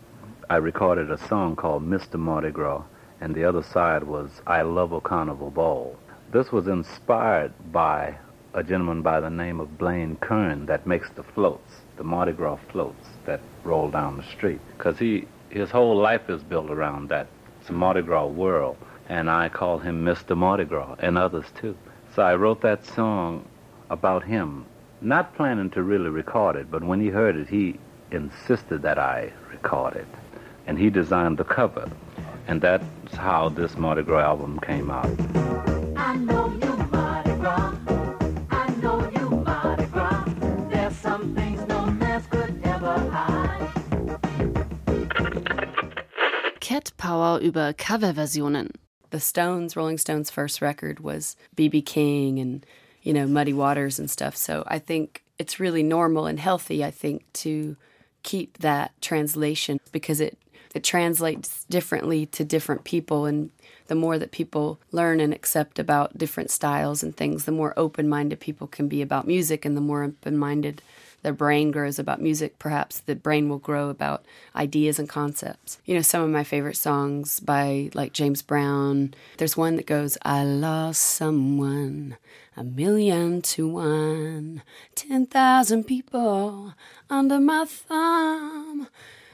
I 0.49 0.55
recorded 0.55 1.11
a 1.11 1.17
song 1.17 1.57
called 1.57 1.83
Mr. 1.83 2.17
Mardi 2.17 2.51
Gras, 2.51 2.83
and 3.19 3.35
the 3.35 3.43
other 3.43 3.63
side 3.63 4.03
was 4.03 4.41
I 4.47 4.61
Love 4.61 4.93
a 4.93 5.01
Carnival 5.01 5.51
Ball. 5.51 5.93
This 6.31 6.53
was 6.53 6.67
inspired 6.67 7.51
by 7.73 8.15
a 8.53 8.63
gentleman 8.63 9.01
by 9.01 9.19
the 9.19 9.29
name 9.29 9.59
of 9.59 9.77
Blaine 9.77 10.15
Kern 10.21 10.67
that 10.67 10.87
makes 10.87 11.09
the 11.09 11.23
floats, 11.23 11.81
the 11.97 12.03
Mardi 12.03 12.31
Gras 12.31 12.59
floats 12.71 13.07
that 13.25 13.41
roll 13.63 13.89
down 13.89 14.17
the 14.17 14.23
street. 14.23 14.59
Because 14.77 14.97
he, 14.97 15.27
his 15.49 15.69
whole 15.69 15.95
life 15.95 16.29
is 16.29 16.41
built 16.43 16.69
around 16.69 17.09
that. 17.09 17.27
It's 17.59 17.69
a 17.69 17.73
Mardi 17.73 18.01
Gras 18.01 18.27
world. 18.27 18.77
And 19.09 19.29
I 19.29 19.49
call 19.49 19.79
him 19.79 20.03
Mr. 20.05 20.35
Mardi 20.35 20.65
Gras, 20.65 20.95
and 20.99 21.17
others 21.17 21.45
too. 21.59 21.75
So 22.15 22.21
I 22.23 22.35
wrote 22.35 22.61
that 22.61 22.85
song 22.85 23.45
about 23.89 24.23
him, 24.23 24.65
not 25.01 25.35
planning 25.35 25.69
to 25.71 25.83
really 25.83 26.09
record 26.09 26.55
it, 26.55 26.69
but 26.69 26.83
when 26.83 26.99
he 26.99 27.07
heard 27.07 27.35
it, 27.35 27.47
he 27.47 27.79
insisted 28.11 28.81
that 28.81 28.97
I 28.97 29.31
record 29.49 29.95
it. 29.95 30.07
And 30.65 30.77
he 30.77 30.89
designed 30.89 31.37
the 31.37 31.45
cover. 31.45 31.89
And 32.47 32.61
that's 32.61 33.15
how 33.15 33.49
this 33.49 33.77
Mardi 33.77 34.03
Gras 34.03 34.21
album 34.21 34.59
came 34.59 34.91
out. 34.91 36.46
Cat 46.77 46.91
Power 46.95 47.39
über 47.39 47.73
Coverversionen. 47.73 48.69
The 49.09 49.19
Stones, 49.19 49.75
Rolling 49.75 49.97
Stones' 49.97 50.29
first 50.29 50.61
record 50.61 50.99
was 50.99 51.35
B.B. 51.55 51.81
King 51.81 52.37
and, 52.37 52.63
you 53.01 53.13
know, 53.13 53.25
Muddy 53.25 53.51
Waters 53.51 53.97
and 53.97 54.11
stuff. 54.11 54.37
So 54.37 54.63
I 54.67 54.77
think 54.77 55.23
it's 55.39 55.59
really 55.59 55.81
normal 55.81 56.27
and 56.27 56.39
healthy, 56.39 56.85
I 56.85 56.91
think, 56.91 57.23
to 57.41 57.77
keep 58.21 58.59
that 58.59 58.91
translation 59.01 59.79
because 59.91 60.21
it, 60.21 60.37
it 60.75 60.83
translates 60.83 61.63
differently 61.63 62.27
to 62.27 62.45
different 62.45 62.83
people. 62.83 63.25
And 63.25 63.49
the 63.87 63.95
more 63.95 64.19
that 64.19 64.29
people 64.29 64.79
learn 64.91 65.19
and 65.19 65.33
accept 65.33 65.79
about 65.79 66.15
different 66.15 66.51
styles 66.51 67.01
and 67.01 67.17
things, 67.17 67.45
the 67.45 67.51
more 67.51 67.73
open 67.75 68.07
minded 68.07 68.39
people 68.39 68.67
can 68.67 68.87
be 68.87 69.01
about 69.01 69.25
music 69.25 69.65
and 69.65 69.75
the 69.75 69.81
more 69.81 70.03
open 70.03 70.37
minded 70.37 70.83
their 71.27 71.33
brain 71.33 71.71
grows 71.71 71.99
about 71.99 72.21
music, 72.21 72.57
perhaps 72.57 72.99
the 72.99 73.13
brain 73.13 73.49
will 73.49 73.57
grow 73.57 73.89
about 73.89 74.23
ideas 74.55 74.97
and 74.97 75.09
concepts. 75.09 75.77
You 75.83 75.93
know, 75.93 76.01
some 76.01 76.21
of 76.23 76.29
my 76.29 76.45
favorite 76.45 76.77
songs 76.77 77.41
by 77.41 77.89
like 77.93 78.13
James 78.13 78.41
Brown, 78.41 79.13
there's 79.35 79.57
one 79.57 79.75
that 79.75 79.85
goes, 79.85 80.17
I 80.21 80.45
lost 80.45 81.01
someone, 81.01 82.15
a 82.55 82.63
million 82.63 83.41
to 83.41 83.67
one, 83.67 84.63
10,000 84.95 85.83
people 85.83 86.73
under 87.09 87.41
my 87.41 87.65
thumb. 87.65 88.87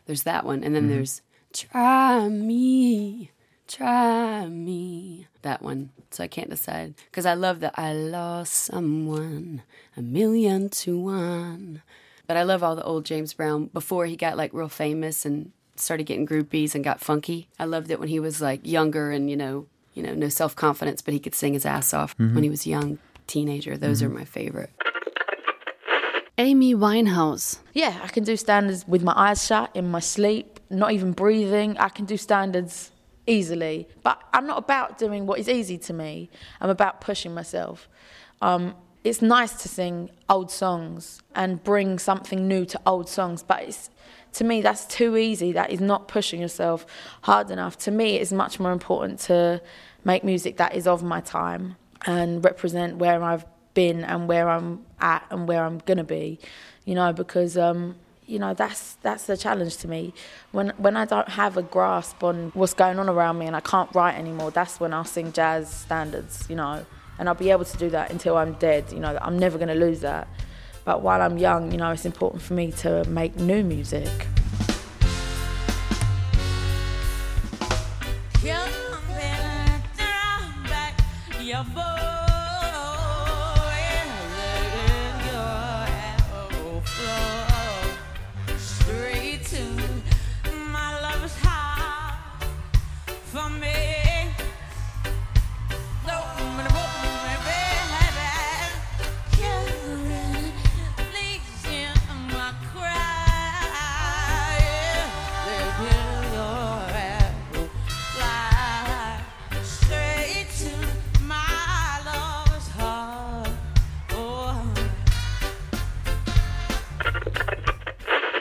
There's 0.08 0.24
that 0.24 0.48
one. 0.48 0.64
And 0.64 0.74
then 0.74 0.86
mm-hmm. 0.86 0.94
there's, 0.94 1.22
try 1.54 2.28
me, 2.28 3.30
try 3.78 4.48
me. 4.48 5.28
That 5.42 5.62
one. 5.62 5.90
So 6.12 6.24
I 6.24 6.28
can't 6.28 6.50
decide. 6.50 6.94
Because 7.10 7.26
I 7.26 7.34
love 7.34 7.60
that 7.62 7.74
I 7.78 7.94
lost 7.94 8.54
someone, 8.54 9.64
a 9.98 10.02
million 10.02 10.70
to 10.70 10.98
one. 11.00 11.82
But 12.28 12.38
I 12.38 12.44
love 12.44 12.64
all 12.64 12.76
the 12.76 12.84
old 12.84 13.06
James 13.06 13.34
Brown 13.34 13.66
before 13.74 14.06
he 14.06 14.16
got 14.16 14.38
like 14.38 14.54
real 14.54 14.70
famous 14.70 15.26
and 15.26 15.52
started 15.76 16.04
getting 16.06 16.28
groupies 16.28 16.76
and 16.76 16.84
got 16.84 17.02
funky. 17.02 17.50
I 17.60 17.66
loved 17.66 17.90
it 17.92 18.00
when 18.00 18.10
he 18.10 18.20
was 18.20 18.42
like 18.42 18.66
younger 18.66 19.12
and, 19.12 19.30
you 19.30 19.36
know, 19.36 19.66
you 19.94 20.04
know, 20.04 20.14
no 20.14 20.30
self 20.30 20.56
confidence, 20.56 21.02
but 21.02 21.14
he 21.14 21.20
could 21.20 21.36
sing 21.36 21.54
his 21.54 21.66
ass 21.66 21.94
off 21.94 22.16
Mhm. 22.18 22.34
when 22.36 22.44
he 22.44 22.50
was 22.50 22.66
young, 22.68 23.00
teenager. 23.28 23.76
Those 23.78 24.02
are 24.02 24.10
my 24.10 24.24
favorite. 24.26 24.70
Amy 26.38 26.74
Winehouse. 26.74 27.60
Yeah, 27.74 28.00
I 28.04 28.08
can 28.08 28.24
do 28.24 28.36
standards 28.36 28.88
with 28.88 29.04
my 29.04 29.14
eyes 29.16 29.46
shut, 29.46 29.70
in 29.76 29.92
my 29.92 30.00
sleep, 30.00 30.60
not 30.70 30.92
even 30.92 31.12
breathing. 31.12 31.78
I 31.78 31.90
can 31.90 32.06
do 32.06 32.18
standards 32.18 32.90
easily. 33.28 33.88
But 34.04 34.22
I'm 34.34 34.48
not 34.48 34.58
about 34.58 34.98
doing 34.98 35.26
what 35.26 35.40
is 35.40 35.50
easy 35.50 35.78
to 35.80 35.94
me. 35.94 36.30
I'm 36.62 36.70
about 36.70 37.02
pushing 37.02 37.34
myself. 37.34 37.88
Um, 38.42 38.76
it's 39.04 39.22
nice 39.22 39.54
to 39.64 39.68
sing 39.68 40.10
old 40.30 40.50
songs 40.50 41.22
and 41.36 41.62
bring 41.64 42.00
something 42.00 42.48
new 42.48 42.66
to 42.66 42.80
old 42.86 43.10
songs, 43.10 43.44
but 43.44 43.64
it's 43.64 43.90
to 44.34 44.44
me 44.44 44.62
that's 44.62 44.86
too 44.86 45.18
easy. 45.18 45.52
That 45.52 45.72
is 45.72 45.82
not 45.82 46.08
pushing 46.08 46.42
yourself 46.42 46.86
hard 47.22 47.52
enough. 47.52 47.78
To 47.80 47.92
me, 47.92 48.18
it's 48.18 48.32
much 48.32 48.60
more 48.60 48.72
important 48.72 49.20
to 49.22 49.62
make 50.04 50.24
music 50.24 50.58
that 50.58 50.76
is 50.76 50.88
of 50.88 51.04
my 51.04 51.22
time 51.22 51.76
and 52.06 52.44
represent 52.44 52.98
where 52.98 53.22
I've 53.24 53.46
been 53.74 54.04
and 54.04 54.28
where 54.28 54.50
I'm 54.50 54.86
at 55.00 55.26
and 55.30 55.48
where 55.48 55.64
I'm 55.64 55.80
gonna 55.80 56.04
be, 56.04 56.40
you 56.86 56.96
know, 56.96 57.14
because 57.14 57.58
um, 57.58 57.96
you 58.28 58.40
know 58.40 58.54
that's 58.54 58.96
that's 59.02 59.26
the 59.26 59.38
challenge 59.38 59.78
to 59.78 59.88
me. 59.88 60.14
When 60.52 60.70
when 60.78 60.98
I 60.98 61.06
don't 61.06 61.30
have 61.30 61.58
a 61.58 61.62
grasp 61.62 62.24
on 62.24 62.52
what's 62.54 62.74
going 62.74 63.00
on 63.00 63.10
around 63.10 63.38
me 63.38 63.48
and 63.48 63.56
I 63.56 63.60
can't 63.60 63.94
write 63.94 64.16
anymore, 64.16 64.52
that's 64.52 64.80
when 64.80 64.94
I'll 64.94 65.06
sing 65.06 65.32
jazz 65.32 65.70
standards, 65.70 66.46
you 66.50 66.56
know, 66.56 66.86
and 67.20 67.30
I'll 67.30 67.36
be 67.36 67.52
able 67.52 67.66
to 67.66 67.78
do 67.78 67.90
that 67.92 68.12
until 68.12 68.38
I'm 68.38 68.54
dead. 68.54 68.92
You 68.92 69.00
know, 69.00 69.18
I'm 69.22 69.38
never 69.38 69.58
gonna 69.58 69.76
lose 69.76 70.02
that. 70.02 70.28
But 70.86 71.02
while 71.02 71.22
I'm 71.22 71.38
young, 71.38 71.72
you 71.72 71.78
know, 71.78 71.92
it's 71.92 72.06
important 72.06 72.42
for 72.42 72.54
me 72.54 72.72
to 72.84 73.06
make 73.06 73.36
new 73.38 73.64
music. 73.64 74.10
Your 78.44 78.64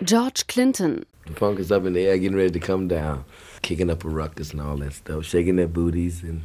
George 0.02 0.46
Clinton. 0.48 1.06
The 1.26 1.34
funk 1.34 1.60
is 1.60 1.70
up 1.70 1.84
in 1.84 1.92
the 1.92 2.06
air, 2.06 2.18
getting 2.18 2.36
ready 2.36 2.50
to 2.50 2.58
come 2.58 2.88
down, 2.88 3.24
kicking 3.62 3.88
up 3.88 4.04
a 4.04 4.08
ruckus 4.08 4.50
and 4.50 4.60
all 4.60 4.76
that 4.78 4.94
stuff, 4.94 5.24
shaking 5.24 5.56
their 5.56 5.68
booties 5.68 6.22
and 6.22 6.42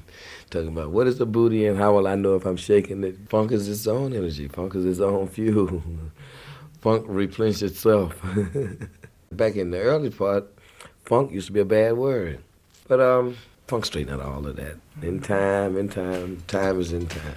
talking 0.52 0.68
about 0.68 0.92
what 0.92 1.08
is 1.08 1.18
the 1.18 1.26
booty 1.26 1.66
and 1.66 1.78
how 1.78 1.94
will 1.96 2.08
I 2.08 2.16
know 2.16 2.36
if 2.36 2.46
I'm 2.46 2.58
shaking 2.58 3.04
it. 3.04 3.18
Funk 3.30 3.52
is 3.52 3.68
its 3.68 3.88
own 3.88 4.14
energy. 4.14 4.48
Funk 4.48 4.76
is 4.76 4.86
its 4.86 5.00
own 5.00 5.28
fuel. 5.28 5.82
funk 6.82 7.06
replenishes 7.08 7.64
itself. 7.64 8.22
Back 9.32 9.56
in 9.56 9.72
the 9.72 9.80
early 9.80 10.12
part, 10.12 10.48
funk 11.06 11.32
used 11.32 11.48
to 11.48 11.54
be 11.54 11.60
a 11.60 11.66
bad 11.66 11.98
word, 11.98 12.40
but 12.88 13.00
um, 13.02 13.38
funk 13.68 13.86
straightened 13.86 14.22
out 14.22 14.26
all 14.26 14.46
of 14.46 14.56
that. 14.58 14.76
In 15.02 15.20
time, 15.20 15.78
in 15.78 15.90
time, 15.90 16.44
time 16.48 16.80
is 16.80 16.94
in 16.94 17.08
time. 17.08 17.34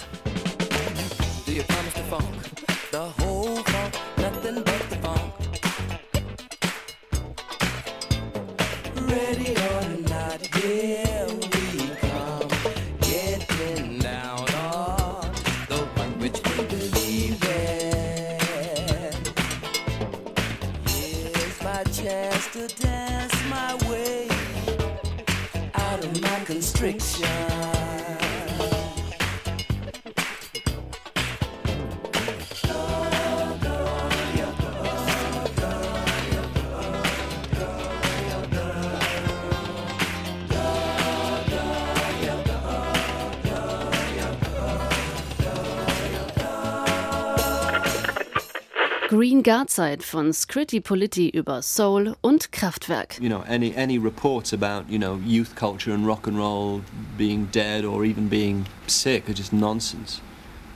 Guardside 49.50 50.04
von 50.04 50.32
Scritti 50.32 50.80
Politti 50.80 51.28
über 51.28 51.60
Soul 51.60 52.14
und 52.20 52.52
Kraftwerk. 52.52 53.18
you 53.20 53.28
know 53.28 53.42
any 53.48 53.74
any 53.74 53.98
reports 53.98 54.52
about 54.52 54.88
you 54.88 54.96
know 54.96 55.18
youth 55.26 55.56
culture 55.56 55.92
and 55.92 56.06
rock 56.06 56.28
and 56.28 56.38
roll 56.38 56.82
being 57.18 57.48
dead 57.50 57.84
or 57.84 58.04
even 58.04 58.28
being 58.28 58.66
sick 58.86 59.28
are 59.28 59.34
just 59.34 59.52
nonsense 59.52 60.20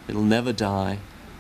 it'll 0.09 0.25
never 0.25 0.53
die 0.53 0.99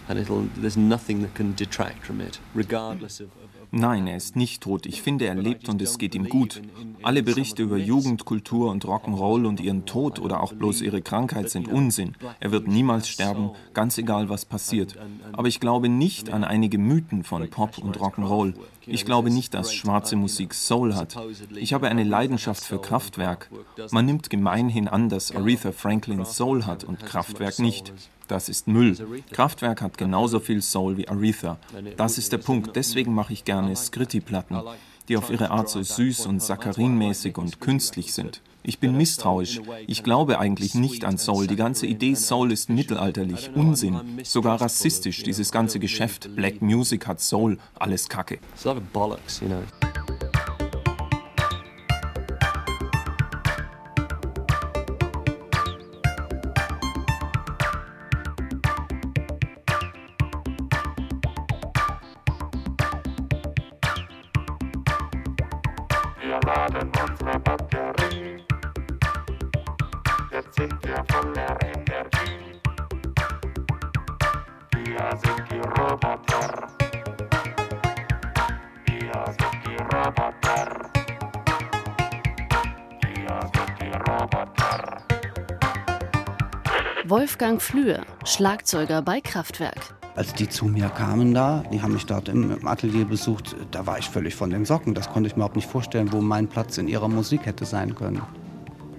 and 0.08 0.16
it'll 0.16 0.48
there's 0.56 0.76
nothing 0.76 1.22
that 1.22 1.34
can 1.34 1.52
detract 1.56 2.06
from 2.06 2.20
it 2.20 2.38
regardless 2.54 3.18
of, 3.18 3.26
of 3.42 3.53
Nein, 3.76 4.06
er 4.06 4.16
ist 4.16 4.36
nicht 4.36 4.62
tot. 4.62 4.86
Ich 4.86 5.02
finde, 5.02 5.26
er 5.26 5.34
lebt 5.34 5.68
und 5.68 5.82
es 5.82 5.98
geht 5.98 6.14
ihm 6.14 6.28
gut. 6.28 6.62
Alle 7.02 7.24
Berichte 7.24 7.64
über 7.64 7.76
Jugend, 7.76 8.24
Kultur 8.24 8.70
und 8.70 8.84
Rock'n'Roll 8.84 9.46
und 9.46 9.58
ihren 9.58 9.84
Tod 9.84 10.20
oder 10.20 10.44
auch 10.44 10.52
bloß 10.52 10.80
ihre 10.80 11.02
Krankheit 11.02 11.50
sind 11.50 11.66
Unsinn. 11.66 12.14
Er 12.38 12.52
wird 12.52 12.68
niemals 12.68 13.08
sterben, 13.08 13.50
ganz 13.72 13.98
egal 13.98 14.28
was 14.28 14.44
passiert. 14.44 14.96
Aber 15.32 15.48
ich 15.48 15.58
glaube 15.58 15.88
nicht 15.88 16.32
an 16.32 16.44
einige 16.44 16.78
Mythen 16.78 17.24
von 17.24 17.50
Pop 17.50 17.78
und 17.78 17.98
Rock'n'Roll. 17.98 18.54
Ich 18.86 19.04
glaube 19.04 19.30
nicht, 19.30 19.54
dass 19.54 19.74
schwarze 19.74 20.14
Musik 20.14 20.54
Soul 20.54 20.94
hat. 20.94 21.16
Ich 21.56 21.72
habe 21.72 21.88
eine 21.88 22.04
Leidenschaft 22.04 22.62
für 22.62 22.80
Kraftwerk. 22.80 23.50
Man 23.90 24.06
nimmt 24.06 24.30
gemeinhin 24.30 24.86
an, 24.86 25.08
dass 25.08 25.34
Aretha 25.34 25.72
Franklin 25.72 26.24
Soul 26.24 26.64
hat 26.64 26.84
und 26.84 27.04
Kraftwerk 27.04 27.58
nicht. 27.58 27.92
Das 28.28 28.48
ist 28.48 28.66
Müll. 28.68 28.96
Kraftwerk 29.30 29.82
hat 29.82 29.98
genauso 29.98 30.40
viel 30.40 30.62
Soul 30.62 30.96
wie 30.96 31.08
Aretha. 31.08 31.58
Das 31.96 32.18
ist 32.18 32.32
der 32.32 32.38
Punkt. 32.38 32.74
Deswegen 32.76 33.14
mache 33.14 33.32
ich 33.32 33.44
gerne 33.44 33.74
Scritti-Platten, 33.76 34.60
die 35.08 35.16
auf 35.16 35.30
ihre 35.30 35.50
Art 35.50 35.68
so 35.68 35.82
süß 35.82 36.26
und 36.26 36.42
saccharinmäßig 36.42 37.36
und 37.36 37.60
künstlich 37.60 38.14
sind. 38.14 38.40
Ich 38.66 38.78
bin 38.78 38.96
misstrauisch. 38.96 39.60
Ich 39.86 40.02
glaube 40.02 40.38
eigentlich 40.38 40.74
nicht 40.74 41.04
an 41.04 41.18
Soul. 41.18 41.46
Die 41.46 41.56
ganze 41.56 41.86
Idee 41.86 42.14
Soul 42.14 42.50
ist 42.50 42.70
mittelalterlich, 42.70 43.50
Unsinn, 43.54 44.00
sogar 44.22 44.58
rassistisch. 44.58 45.22
Dieses 45.22 45.52
ganze 45.52 45.78
Geschäft, 45.78 46.34
Black 46.34 46.62
Music 46.62 47.06
hat 47.06 47.20
Soul, 47.20 47.58
alles 47.74 48.08
Kacke. 48.08 48.38
it's 48.54 48.66
a 48.66 48.74
bollocks 48.92 49.40
you 49.42 49.48
know 49.48 49.62
Wolfgang 87.54 87.62
Flühe, 87.62 88.00
Schlagzeuger 88.24 89.00
bei 89.02 89.20
Kraftwerk. 89.20 89.94
Als 90.16 90.34
die 90.34 90.48
zu 90.48 90.64
mir 90.64 90.88
kamen 90.88 91.34
da, 91.34 91.62
die 91.72 91.80
haben 91.82 91.92
mich 91.92 92.04
dort 92.04 92.28
im 92.28 92.66
Atelier 92.66 93.04
besucht, 93.04 93.54
da 93.70 93.86
war 93.86 93.96
ich 93.96 94.08
völlig 94.08 94.34
von 94.34 94.50
den 94.50 94.64
Socken. 94.64 94.94
Das 94.94 95.08
konnte 95.08 95.28
ich 95.28 95.34
mir 95.34 95.38
überhaupt 95.38 95.54
nicht 95.54 95.68
vorstellen, 95.68 96.12
wo 96.12 96.20
mein 96.20 96.48
Platz 96.48 96.78
in 96.78 96.88
ihrer 96.88 97.06
Musik 97.08 97.46
hätte 97.46 97.64
sein 97.64 97.94
können. 97.94 98.22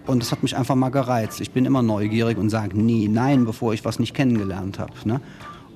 Und 0.08 0.24
es 0.24 0.32
hat 0.32 0.42
mich 0.42 0.56
einfach 0.56 0.76
mal 0.76 0.90
gereizt. 0.90 1.42
Ich 1.42 1.52
bin 1.52 1.66
immer 1.66 1.82
neugierig 1.82 2.38
und 2.38 2.50
sage 2.50 2.80
nie 2.80 3.10
nein, 3.10 3.44
bevor 3.44 3.74
ich 3.74 3.84
was 3.84 4.00
nicht 4.00 4.14
kennengelernt 4.14 4.80
habe. 4.80 4.94
Ne? 5.04 5.20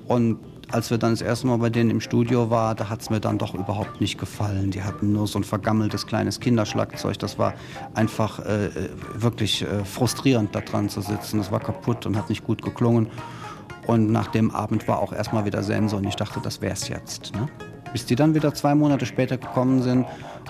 Und 0.06 0.38
als 0.72 0.90
wir 0.90 0.98
dann 0.98 1.10
das 1.10 1.22
erste 1.22 1.46
Mal 1.46 1.58
bei 1.58 1.70
denen 1.70 1.90
im 1.90 2.00
Studio 2.00 2.50
waren, 2.50 2.76
da 2.76 2.88
hat 2.88 3.00
es 3.00 3.10
mir 3.10 3.20
dann 3.20 3.38
doch 3.38 3.54
überhaupt 3.54 4.00
nicht 4.00 4.18
gefallen. 4.18 4.70
Die 4.70 4.82
hatten 4.82 5.12
nur 5.12 5.26
so 5.26 5.38
ein 5.38 5.44
vergammeltes 5.44 6.06
kleines 6.06 6.40
Kinderschlagzeug. 6.40 7.18
Das 7.18 7.38
war 7.38 7.54
einfach 7.94 8.38
äh, 8.40 8.66
äh, 8.66 8.70
wirklich 9.14 9.62
äh, 9.62 9.84
frustrierend, 9.84 10.54
da 10.54 10.60
dran 10.60 10.88
zu 10.88 11.00
sitzen. 11.00 11.38
Das 11.38 11.50
war 11.50 11.60
kaputt 11.60 12.06
und 12.06 12.16
hat 12.16 12.28
nicht 12.28 12.44
gut 12.44 12.62
geklungen. 12.62 13.08
Und 13.86 14.10
nach 14.12 14.28
dem 14.28 14.50
Abend 14.50 14.86
war 14.88 15.00
auch 15.00 15.12
erstmal 15.12 15.44
wieder 15.44 15.62
Sensor 15.62 15.98
und 15.98 16.06
ich 16.06 16.16
dachte, 16.16 16.40
das 16.42 16.60
wär's 16.60 16.88
jetzt. 16.88 17.34
Ne? 17.34 17.48
Bis 17.92 18.06
die 18.06 18.16
dann 18.16 18.34
wieder 18.34 18.54
zwei 18.54 18.74
Monate 18.74 19.06
später 19.06 19.36
gekommen 19.36 19.82
sind 19.82 20.06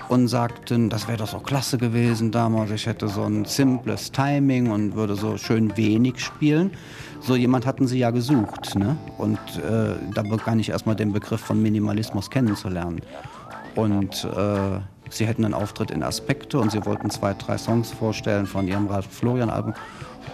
und 0.09 0.27
sagten, 0.27 0.89
das 0.89 1.07
wäre 1.07 1.17
doch 1.17 1.27
so 1.27 1.39
klasse 1.39 1.77
gewesen 1.77 2.31
damals. 2.31 2.71
Ich 2.71 2.85
hätte 2.85 3.07
so 3.07 3.23
ein 3.23 3.45
simples 3.45 4.11
Timing 4.11 4.71
und 4.71 4.95
würde 4.95 5.15
so 5.15 5.37
schön 5.37 5.75
wenig 5.77 6.19
spielen. 6.19 6.71
So 7.19 7.35
jemand 7.35 7.65
hatten 7.65 7.87
sie 7.87 7.99
ja 7.99 8.11
gesucht. 8.11 8.75
Ne? 8.75 8.97
Und 9.17 9.39
äh, 9.57 9.95
da 10.13 10.21
begann 10.23 10.59
ich 10.59 10.69
erstmal 10.69 10.95
den 10.95 11.13
Begriff 11.13 11.41
von 11.41 11.61
Minimalismus 11.61 12.29
kennenzulernen. 12.29 13.01
Und 13.75 14.25
äh, 14.25 14.79
sie 15.09 15.25
hätten 15.25 15.45
einen 15.45 15.53
Auftritt 15.53 15.91
in 15.91 16.03
Aspekte 16.03 16.59
und 16.59 16.71
sie 16.71 16.85
wollten 16.85 17.09
zwei, 17.09 17.33
drei 17.33 17.57
Songs 17.57 17.91
vorstellen 17.91 18.45
von 18.45 18.67
ihrem 18.67 18.87
Ralf 18.87 19.07
Florian-Album. 19.09 19.73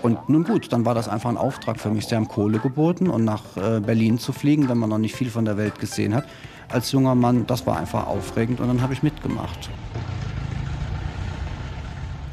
Und 0.02 0.30
nun 0.30 0.44
gut, 0.44 0.72
dann 0.72 0.86
war 0.86 0.96
das 0.96 1.08
einfach 1.08 1.30
ein 1.30 1.38
Auftrag 1.38 1.80
für 1.80 1.90
mich. 1.90 2.08
Sie 2.08 2.16
haben 2.16 2.28
Kohle 2.28 2.60
geboten 2.60 3.10
und 3.10 3.24
nach 3.24 3.58
äh, 3.58 3.80
Berlin 3.80 4.20
zu 4.20 4.32
fliegen, 4.32 4.70
wenn 4.70 4.78
man 4.78 4.90
noch 4.90 4.98
nicht 4.98 5.16
viel 5.16 5.30
von 5.30 5.46
der 5.46 5.58
Welt 5.58 5.80
gesehen 5.80 6.14
hat. 6.14 6.26
Als 6.70 6.92
junger 6.92 7.16
Mann, 7.16 7.48
das 7.48 7.66
war 7.66 7.78
einfach 7.78 8.08
aufregend 8.08 8.60
und 8.60 8.68
dann 8.68 8.82
habe 8.82 8.94
ich 8.94 9.02
mitgemacht. 9.02 9.70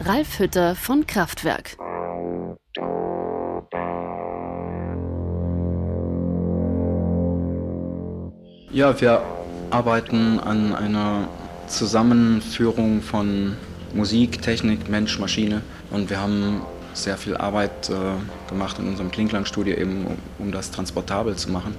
Ralf 0.00 0.38
Hütter 0.38 0.74
von 0.74 1.06
Kraftwerk. 1.06 1.76
Ja, 8.70 9.00
wir 9.00 9.22
arbeiten 9.70 10.40
an 10.40 10.74
einer 10.74 11.28
Zusammenführung 11.68 13.02
von 13.02 13.56
Musik, 13.94 14.42
Technik, 14.42 14.88
Mensch, 14.88 15.18
Maschine 15.20 15.62
und 15.90 16.10
wir 16.10 16.20
haben 16.20 16.60
sehr 16.92 17.16
viel 17.16 17.36
Arbeit 17.36 17.88
äh, 17.88 18.48
gemacht 18.48 18.78
in 18.78 18.88
unserem 18.88 19.10
Klingklang-Studio 19.10 19.76
eben, 19.76 20.06
um, 20.06 20.16
um 20.38 20.52
das 20.52 20.70
transportabel 20.70 21.36
zu 21.36 21.50
machen. 21.50 21.74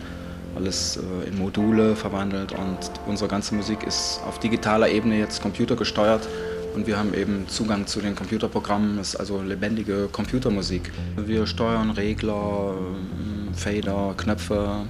Alles 0.56 0.98
äh, 0.98 1.28
in 1.30 1.38
Module 1.38 1.96
verwandelt 1.96 2.52
und 2.54 2.78
unsere 3.06 3.30
ganze 3.30 3.56
Musik 3.56 3.84
ist 3.84 4.22
auf 4.28 4.40
digitaler 4.40 4.90
Ebene 4.90 5.18
jetzt 5.20 5.42
computergesteuert 5.42 6.28
und 6.76 6.88
wir 6.88 6.98
haben 6.98 7.14
eben 7.14 7.48
Zugang 7.48 7.88
zu 7.88 8.02
den 8.02 8.16
Computerprogrammen, 8.16 9.00
es 9.00 9.10
ist 9.10 9.16
also 9.16 9.42
lebendige 9.42 10.10
Computermusik. 10.12 10.92
Wir 11.16 11.48
steuern 11.48 11.92
Regler, 11.92 12.74
ähm, 12.78 13.54
Fader, 13.54 14.14
Knöpfe, 14.18 14.82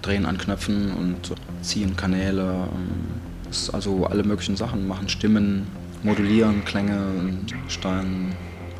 drehen 0.00 0.24
an 0.24 0.38
Knöpfen 0.38 0.92
und 0.92 1.34
ziehen 1.60 1.94
Kanäle, 1.94 2.68
ähm, 2.72 3.50
ist 3.50 3.68
also 3.74 4.06
alle 4.06 4.22
möglichen 4.22 4.56
Sachen, 4.56 4.88
machen 4.88 5.10
Stimmen, 5.10 5.66
modulieren 6.02 6.64
Klänge 6.64 6.98
und 7.18 7.54
steuern 7.68 8.34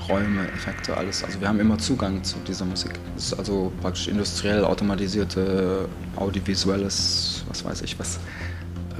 Räume, 0.09 0.49
Effekte, 0.49 0.97
alles. 0.97 1.23
Also 1.25 1.41
wir 1.41 1.49
haben 1.49 1.61
immer 1.61 1.79
Zugang 1.79 2.23
zu 2.25 2.37
dieser 2.47 2.65
Musik. 2.65 2.93
Es 3.17 3.27
ist 3.27 3.39
also 3.39 3.73
praktisch 3.81 4.09
industriell 4.09 4.65
automatisierte, 4.65 5.89
audiovisuelles, 6.17 7.45
was 7.49 7.65
weiß 7.65 7.83
ich 7.83 7.99
was, 7.99 8.19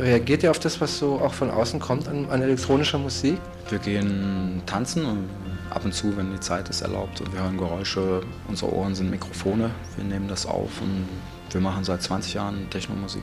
Reagiert 0.01 0.43
ihr 0.43 0.51
auf 0.51 0.59
das, 0.59 0.81
was 0.81 0.99
so 0.99 1.21
auch 1.21 1.35
von 1.35 1.51
außen 1.51 1.79
kommt 1.79 2.09
an, 2.09 2.27
an 2.31 2.41
elektronischer 2.41 2.99
Musik? 2.99 3.39
Wir 3.69 3.79
gehen 3.79 4.63
tanzen 4.65 5.05
und 5.05 5.29
ab 5.69 5.85
und 5.85 5.93
zu, 5.93 6.17
wenn 6.17 6.33
die 6.33 6.41
Zeit 6.41 6.71
es 6.71 6.81
erlaubt. 6.81 7.21
Und 7.21 7.33
wir 7.35 7.43
hören 7.43 7.59
Geräusche, 7.59 8.23
unsere 8.49 8.73
Ohren 8.73 8.95
sind 8.95 9.11
Mikrofone, 9.11 9.71
wir 9.97 10.05
nehmen 10.05 10.27
das 10.27 10.47
auf 10.47 10.81
und 10.81 11.07
wir 11.51 11.61
machen 11.61 11.85
seit 11.85 12.03
20 12.03 12.35
Jahren 12.35 12.71
Technomusik. 12.71 13.23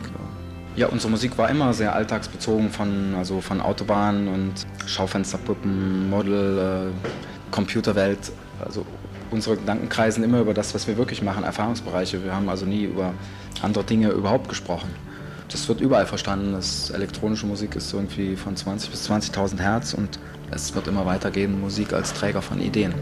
Ja, 0.75 0.87
unsere 0.87 1.09
Musik 1.09 1.35
war 1.39 1.49
immer 1.49 1.73
sehr 1.73 1.95
alltagsbezogen 1.95 2.69
von, 2.69 3.15
also 3.15 3.41
von 3.41 3.59
Autobahnen 3.59 4.27
und 4.27 4.67
Schaufensterpuppen, 4.85 6.09
Model, 6.11 6.91
äh, 6.91 7.36
Computerwelt. 7.51 8.31
Also 8.63 8.85
unsere 9.31 9.57
Gedanken 9.57 9.89
kreisen 9.89 10.23
immer 10.23 10.39
über 10.39 10.53
das, 10.53 10.73
was 10.73 10.87
wir 10.87 10.97
wirklich 10.97 11.21
machen, 11.21 11.43
Erfahrungsbereiche. 11.43 12.23
Wir 12.23 12.33
haben 12.33 12.49
also 12.49 12.65
nie 12.65 12.83
über 12.83 13.13
andere 13.61 13.83
Dinge 13.83 14.09
überhaupt 14.09 14.49
gesprochen. 14.49 14.89
Das 15.49 15.67
wird 15.69 15.79
überall 15.81 16.05
verstanden. 16.05 16.53
dass 16.53 16.89
elektronische 16.89 17.45
Musik 17.45 17.75
ist 17.75 17.93
irgendwie 17.93 18.35
von 18.35 18.55
20 18.55 18.89
bis 18.89 19.09
20.000 19.09 19.59
Hertz 19.59 19.93
und 19.93 20.19
es 20.51 20.75
wird 20.75 20.87
immer 20.87 21.05
weitergehen, 21.05 21.59
Musik 21.59 21.93
als 21.93 22.13
Träger 22.13 22.41
von 22.41 22.59
Ideen. 22.59 22.93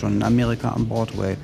Schon 0.00 0.14
in 0.14 0.22
Amerika 0.22 0.72
am 0.72 0.88
Broadway. 0.88 1.36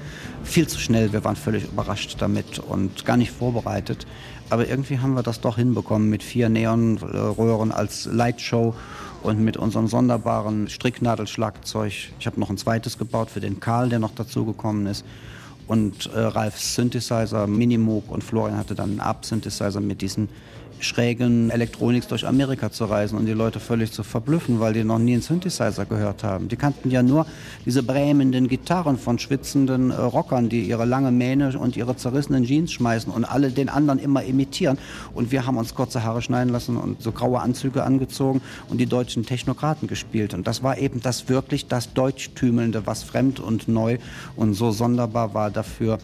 Viel 0.42 0.66
zu 0.66 0.78
schnell, 0.78 1.12
wir 1.12 1.24
waren 1.24 1.36
völlig 1.36 1.64
überrascht 1.64 2.16
damit 2.18 2.58
und 2.58 3.04
gar 3.04 3.16
nicht 3.16 3.30
vorbereitet. 3.30 4.06
Aber 4.50 4.68
irgendwie 4.68 4.98
haben 4.98 5.14
wir 5.14 5.22
das 5.22 5.40
doch 5.40 5.56
hinbekommen 5.56 6.08
mit 6.08 6.22
vier 6.22 6.48
Neonröhren 6.48 7.72
als 7.72 8.06
Lightshow 8.06 8.74
und 9.22 9.40
mit 9.40 9.56
unserem 9.56 9.88
sonderbaren 9.88 10.68
Stricknadelschlagzeug. 10.68 11.92
Ich 12.18 12.26
habe 12.26 12.38
noch 12.40 12.50
ein 12.50 12.58
zweites 12.58 12.96
gebaut 12.96 13.30
für 13.30 13.40
den 13.40 13.60
Karl, 13.60 13.88
der 13.88 13.98
noch 13.98 14.14
dazugekommen 14.14 14.86
ist. 14.86 15.04
Und 15.66 16.06
äh, 16.14 16.20
Ralfs 16.20 16.76
Synthesizer, 16.76 17.48
Minimoog 17.48 18.08
und 18.08 18.22
Florian 18.22 18.56
hatte 18.56 18.76
dann 18.76 18.90
einen 18.90 19.00
Arp-Synthesizer 19.00 19.80
mit 19.80 20.00
diesen 20.00 20.28
schrägen 20.80 21.50
Elektronics 21.50 22.08
durch 22.08 22.26
Amerika 22.26 22.70
zu 22.70 22.84
reisen 22.84 23.18
und 23.18 23.26
die 23.26 23.32
Leute 23.32 23.60
völlig 23.60 23.92
zu 23.92 24.02
verblüffen, 24.02 24.60
weil 24.60 24.72
die 24.72 24.84
noch 24.84 24.98
nie 24.98 25.14
einen 25.14 25.22
Synthesizer 25.22 25.84
gehört 25.86 26.24
haben. 26.24 26.48
Die 26.48 26.56
kannten 26.56 26.90
ja 26.90 27.02
nur 27.02 27.26
diese 27.64 27.82
brämenden 27.82 28.48
Gitarren 28.48 28.98
von 28.98 29.18
schwitzenden 29.18 29.90
äh, 29.90 29.94
Rockern, 29.94 30.48
die 30.48 30.62
ihre 30.62 30.84
lange 30.84 31.10
Mähne 31.10 31.58
und 31.58 31.76
ihre 31.76 31.96
zerrissenen 31.96 32.44
Jeans 32.44 32.72
schmeißen 32.72 33.12
und 33.12 33.24
alle 33.24 33.50
den 33.50 33.68
anderen 33.68 33.98
immer 33.98 34.22
imitieren. 34.22 34.78
Und 35.14 35.32
wir 35.32 35.46
haben 35.46 35.56
uns 35.56 35.74
kurze 35.74 36.02
Haare 36.04 36.22
schneiden 36.22 36.52
lassen 36.52 36.76
und 36.76 37.02
so 37.02 37.12
graue 37.12 37.40
Anzüge 37.40 37.84
angezogen 37.84 38.40
und 38.68 38.78
die 38.78 38.86
deutschen 38.86 39.24
Technokraten 39.24 39.88
gespielt. 39.88 40.34
Und 40.34 40.46
das 40.46 40.62
war 40.62 40.78
eben 40.78 41.00
das 41.00 41.28
wirklich 41.28 41.66
das 41.66 41.92
Deutschtümelnde, 41.94 42.86
was 42.86 43.02
fremd 43.02 43.40
und 43.40 43.68
neu 43.68 43.98
und 44.36 44.54
so 44.54 44.70
sonderbar 44.70 45.34
war 45.34 45.50
dafür, 45.50 45.98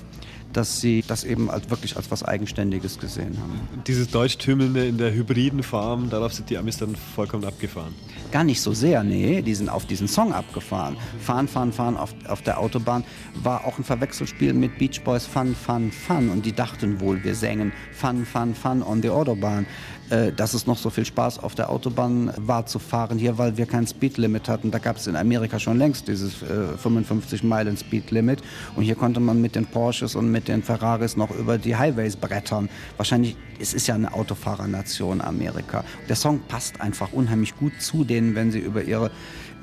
dass 0.52 0.80
sie 0.80 1.04
das 1.06 1.24
eben 1.24 1.50
als, 1.50 1.70
wirklich 1.70 1.96
als 1.96 2.10
was 2.10 2.22
Eigenständiges 2.22 2.98
gesehen 2.98 3.38
haben. 3.40 3.82
Dieses 3.86 4.08
Deutschtümelnde 4.08 4.86
in 4.86 4.98
der 4.98 5.12
hybriden 5.12 5.62
Form, 5.62 6.10
darauf 6.10 6.32
sind 6.32 6.50
die 6.50 6.58
Amis 6.58 6.78
dann 6.78 6.96
vollkommen 6.96 7.44
abgefahren. 7.44 7.94
Gar 8.30 8.44
nicht 8.44 8.60
so 8.60 8.72
sehr, 8.72 9.02
nee, 9.04 9.42
die 9.42 9.54
sind 9.54 9.68
auf 9.68 9.86
diesen 9.86 10.08
Song 10.08 10.32
abgefahren. 10.32 10.96
Fahren, 11.20 11.48
fahren, 11.48 11.72
fahren 11.72 11.96
auf, 11.96 12.14
auf 12.28 12.42
der 12.42 12.58
Autobahn 12.58 13.04
war 13.42 13.66
auch 13.66 13.78
ein 13.78 13.84
Verwechselspiel 13.84 14.52
mit 14.54 14.78
Beach 14.78 15.02
Boys 15.04 15.26
Fun, 15.26 15.54
Fun, 15.54 15.90
Fun. 15.92 16.30
Und 16.30 16.46
die 16.46 16.52
dachten 16.52 17.00
wohl, 17.00 17.22
wir 17.24 17.34
sängen 17.34 17.72
Fun, 17.92 18.24
Fun, 18.24 18.54
Fun 18.54 18.82
on 18.82 19.02
the 19.02 19.10
Autobahn. 19.10 19.66
Äh, 20.12 20.30
dass 20.30 20.52
es 20.52 20.66
noch 20.66 20.76
so 20.76 20.90
viel 20.90 21.06
Spaß 21.06 21.38
auf 21.38 21.54
der 21.54 21.70
Autobahn 21.70 22.34
war 22.36 22.66
zu 22.66 22.78
fahren 22.78 23.18
hier, 23.18 23.38
weil 23.38 23.56
wir 23.56 23.64
kein 23.64 23.86
Speedlimit 23.86 24.46
hatten. 24.46 24.70
Da 24.70 24.78
gab 24.78 24.96
es 24.96 25.06
in 25.06 25.16
Amerika 25.16 25.58
schon 25.58 25.78
längst 25.78 26.06
dieses 26.06 26.42
äh, 26.42 26.76
55 26.76 27.42
Meilen 27.42 27.78
Speedlimit. 27.78 28.42
Und 28.76 28.82
hier 28.82 28.94
konnte 28.94 29.20
man 29.20 29.40
mit 29.40 29.54
den 29.54 29.64
Porsches 29.64 30.14
und 30.14 30.30
mit 30.30 30.48
den 30.48 30.62
Ferraris 30.62 31.16
noch 31.16 31.30
über 31.30 31.56
die 31.56 31.76
Highways 31.76 32.16
brettern. 32.16 32.68
Wahrscheinlich, 32.98 33.36
es 33.58 33.72
ist 33.72 33.86
ja 33.86 33.94
eine 33.94 34.12
Autofahrernation 34.12 35.22
Amerika. 35.22 35.82
Der 36.10 36.16
Song 36.16 36.40
passt 36.46 36.82
einfach 36.82 37.14
unheimlich 37.14 37.56
gut 37.56 37.80
zu 37.80 38.04
denen, 38.04 38.34
wenn 38.34 38.52
sie 38.52 38.58
über 38.58 38.82
ihre 38.82 39.10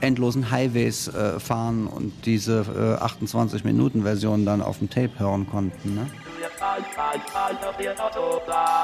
endlosen 0.02 0.50
Highways 0.50 1.10
äh, 1.10 1.40
fahren 1.40 1.86
und 1.86 2.26
diese 2.26 2.98
äh, 3.00 3.04
28-Minuten-Version 3.04 4.48
dann 4.48 4.64
auf 4.64 4.80
dem 4.80 4.90
Tape 4.90 5.12
hören 5.20 5.48
konnten. 5.48 5.94
Ne? 5.94 6.08
flash. 6.48 6.80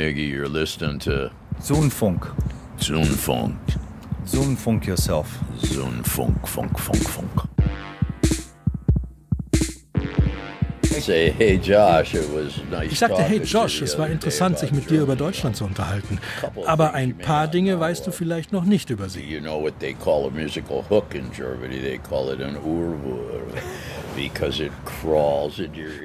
Miggy. 0.00 0.30
You're 0.30 0.48
listening 0.48 0.98
to 1.00 1.30
Zunfunk. 1.60 2.22
Zunfunk. 2.78 3.58
Zunfunk 4.24 4.86
yourself. 4.86 5.38
Zunfunk, 5.58 6.48
funk, 6.48 6.78
funk, 6.78 7.06
funk. 7.06 7.48
Say, 11.00 11.30
hey 11.30 11.58
Josh, 11.58 12.14
it 12.14 12.28
was 12.30 12.62
nice 12.70 12.92
ich 12.92 12.98
sagte, 12.98 13.22
hey 13.22 13.40
Josh, 13.42 13.82
es 13.82 13.98
war 13.98 14.08
interessant, 14.08 14.58
sich 14.58 14.70
mit 14.70 14.88
dir 14.90 15.02
über 15.02 15.16
Deutschland 15.16 15.56
zu 15.56 15.64
unterhalten. 15.64 16.18
Aber 16.66 16.94
ein 16.94 17.16
paar 17.16 17.48
Dinge 17.48 17.78
weißt 17.78 18.06
du 18.06 18.10
vielleicht 18.10 18.52
noch 18.52 18.64
nicht 18.64 18.90
über 18.90 19.08
sie. 19.08 19.22
You 19.22 19.40
know 19.40 19.62
what 19.62 19.78
they 19.80 19.94
call 19.94 20.26
a 20.26 20.30
musical 20.30 20.82
hook 20.88 21.14
in 21.14 21.30
Germany? 21.30 21.78
They 21.78 21.98
call 21.98 22.32
it 22.32 22.40
an 22.42 22.56
Urwur. 22.56 23.30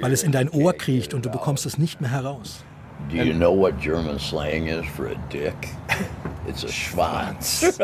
Weil 0.02 0.14
es 0.14 0.24
in 0.24 0.32
dein 0.32 0.50
Ohr 0.50 0.74
kriecht 0.74 1.14
und 1.14 1.26
du 1.26 1.30
bekommst 1.30 1.66
es 1.66 1.78
nicht 1.78 2.02
mehr 2.02 2.12
heraus. 2.12 2.64
Do 3.10 3.18
you 3.18 3.34
know 3.34 3.52
what 3.52 3.80
German 3.80 4.20
slang 4.20 4.68
is 4.68 4.86
for 4.96 5.08
a 5.08 5.16
dick? 5.30 5.56
It's 6.48 6.64
a 6.64 6.68
Schwanz. 6.68 7.64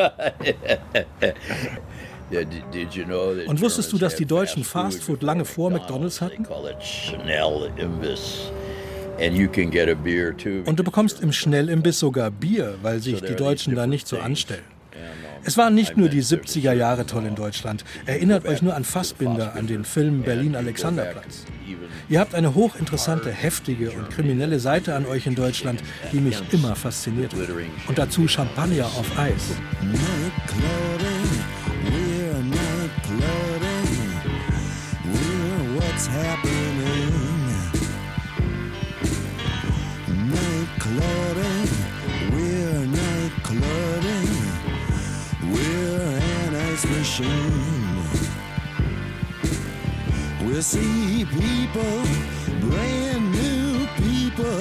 yeah, 2.30 2.44
did, 2.44 2.70
did 2.70 2.94
you 2.94 3.04
know 3.04 3.34
that 3.34 3.48
Und 3.48 3.60
wusstest 3.60 3.92
du, 3.92 3.98
dass 3.98 4.14
die 4.14 4.24
Deutschen 4.24 4.62
Fastfood 4.62 5.20
lange 5.22 5.44
vor 5.44 5.70
McDonalds 5.70 6.20
hatten? 6.20 6.44
call 6.44 6.68
it 6.68 6.80
Schnell 6.80 7.72
Imbiss? 7.76 8.52
And 9.20 9.36
you 9.36 9.48
can 9.48 9.70
get 9.70 9.88
a 9.88 9.94
beer 9.94 10.36
too. 10.36 10.62
Und 10.64 10.78
du 10.78 10.84
bekommst 10.84 11.20
im 11.20 11.32
Schnellimbiss 11.32 11.98
sogar 11.98 12.30
Bier, 12.30 12.76
weil 12.82 13.00
sich 13.00 13.20
die 13.20 13.34
Deutschen 13.34 13.74
da 13.74 13.86
nicht 13.86 14.06
so 14.06 14.18
anstellen. 14.18 14.64
Es 15.44 15.56
waren 15.56 15.74
nicht 15.74 15.96
nur 15.96 16.08
die 16.08 16.22
70er 16.22 16.72
Jahre 16.72 17.04
toll 17.04 17.26
in 17.26 17.34
Deutschland. 17.34 17.84
Erinnert 18.06 18.46
euch 18.46 18.62
nur 18.62 18.74
an 18.74 18.84
Fassbinder, 18.84 19.54
an 19.56 19.66
den 19.66 19.84
Film 19.84 20.22
Berlin 20.22 20.54
Alexanderplatz. 20.54 21.44
Ihr 22.08 22.20
habt 22.20 22.34
eine 22.34 22.54
hochinteressante, 22.54 23.30
heftige 23.30 23.90
und 23.92 24.10
kriminelle 24.10 24.60
Seite 24.60 24.94
an 24.94 25.06
euch 25.06 25.26
in 25.26 25.34
Deutschland, 25.34 25.82
die 26.12 26.20
mich 26.20 26.40
immer 26.52 26.76
fasziniert. 26.76 27.34
Und 27.88 27.98
dazu 27.98 28.28
Champagner 28.28 28.86
auf 28.86 29.18
Eis. 29.18 29.56
What's 35.74 36.08
ice 47.22 47.28
machine. 48.12 48.36
We 50.46 50.60
see 50.62 51.24
people, 51.24 52.02
brand 52.60 53.32
new 53.32 53.86
people. 53.96 54.60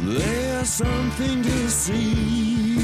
There's 0.00 0.68
something 0.68 1.42
to 1.42 1.70
see. 1.70 2.76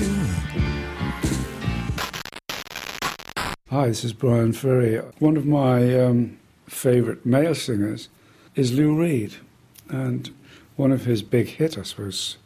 Hi, 3.70 3.88
this 3.88 4.05
is 4.05 4.12
Bryan 4.12 4.53
Ferry. 4.53 4.98
One 5.18 5.37
of 5.37 5.46
my 5.46 5.98
um, 5.98 6.38
favourite 6.66 7.25
male 7.25 7.55
singers 7.55 8.09
is 8.55 8.72
Lou 8.72 8.94
Reed, 8.94 9.37
and 9.88 10.31
one 10.77 10.92
of 10.92 11.07
his 11.07 11.22
big 11.22 11.48
hits, 11.48 11.79
I 11.79 11.83
suppose, 11.83 12.37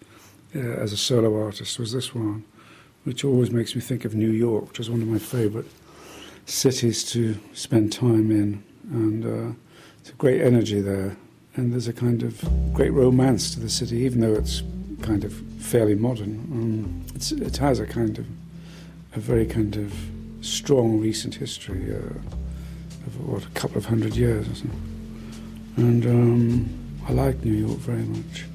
uh, 0.55 0.61
as 0.61 0.93
a 0.93 0.97
solo 0.97 1.43
artist 1.43 1.81
was 1.81 1.93
this 1.93 2.15
one, 2.15 2.45
which 3.03 3.25
always 3.25 3.51
makes 3.51 3.75
me 3.75 3.81
think 3.81 4.05
of 4.05 4.15
New 4.15 4.31
York, 4.31 4.69
which 4.69 4.79
is 4.81 4.89
one 4.89 5.03
of 5.03 5.09
my 5.09 5.19
favourite 5.19 5.67
cities 6.47 7.05
to 7.13 7.39
spend 7.53 7.93
time 7.93 8.31
in, 8.31 8.65
and 8.91 9.25
uh, 9.25 9.55
it's 10.01 10.11
a 10.11 10.15
great 10.15 10.41
energy 10.41 10.81
there, 10.81 11.17
and 11.55 11.73
there's 11.73 11.89
a 11.89 11.93
kind 11.93 12.23
of 12.23 12.43
great 12.73 12.93
romance 12.93 13.53
to 13.55 13.61
the 13.61 13.69
city, 13.69 13.99
even 13.99 14.21
though 14.21 14.35
it's 14.35 14.63
kind 15.03 15.25
of 15.25 15.33
fairly 15.59 15.95
modern. 15.95 16.35
Um, 16.53 17.07
it 17.15 17.57
has 17.59 17.81
a 17.81 17.87
kind 17.87 18.19
of 18.19 18.27
a 19.15 19.21
very 19.21 19.47
kind 19.47 19.77
of 19.77 19.93
strong 20.41 21.01
recent 21.01 21.35
history 21.35 21.95
uh, 21.95 21.99
of 23.07 23.29
what 23.29 23.45
a 23.45 23.49
couple 23.51 23.77
of 23.77 23.87
hundred 23.87 24.17
years 24.17 24.63
or. 24.63 24.71
And 25.77 26.07
um, 26.07 26.69
I 27.07 27.13
like 27.13 27.45
New 27.45 27.53
York 27.53 27.79
very 27.81 28.03
much. 28.03 28.47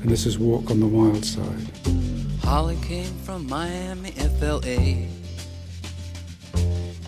And 0.00 0.08
this 0.08 0.24
is 0.24 0.38
Walk 0.38 0.70
on 0.70 0.80
the 0.80 0.86
Wild 0.86 1.24
Side. 1.24 1.70
Holly 2.42 2.78
came 2.82 3.12
from 3.24 3.46
Miami, 3.46 4.12
FLA. 4.12 5.19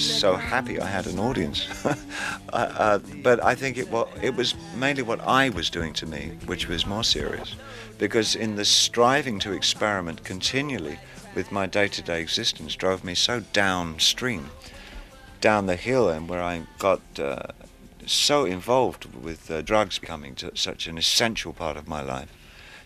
was 0.00 0.18
so 0.18 0.34
happy 0.34 0.80
I 0.80 0.86
had 0.86 1.06
an 1.06 1.18
audience. 1.18 1.68
uh, 1.84 1.94
uh, 2.54 2.98
but 3.22 3.44
I 3.44 3.54
think 3.54 3.76
it, 3.76 3.90
well, 3.90 4.08
it 4.22 4.34
was 4.34 4.54
mainly 4.74 5.02
what 5.02 5.20
I 5.20 5.50
was 5.50 5.68
doing 5.68 5.92
to 5.94 6.06
me, 6.06 6.38
which 6.46 6.68
was 6.68 6.86
more 6.86 7.04
serious. 7.04 7.54
Because 7.98 8.34
in 8.34 8.56
the 8.56 8.64
striving 8.64 9.38
to 9.40 9.52
experiment 9.52 10.24
continually 10.24 10.98
with 11.34 11.52
my 11.52 11.66
day 11.66 11.86
to 11.88 12.02
day 12.02 12.22
existence 12.22 12.74
drove 12.76 13.04
me 13.04 13.14
so 13.14 13.40
downstream, 13.52 14.48
down 15.42 15.66
the 15.66 15.76
hill, 15.76 16.08
and 16.08 16.30
where 16.30 16.42
I 16.42 16.62
got 16.78 17.02
uh, 17.18 17.48
so 18.06 18.46
involved 18.46 19.04
with 19.22 19.50
uh, 19.50 19.60
drugs 19.60 19.98
becoming 19.98 20.34
such 20.54 20.86
an 20.86 20.96
essential 20.96 21.52
part 21.52 21.76
of 21.76 21.86
my 21.86 22.00
life 22.00 22.39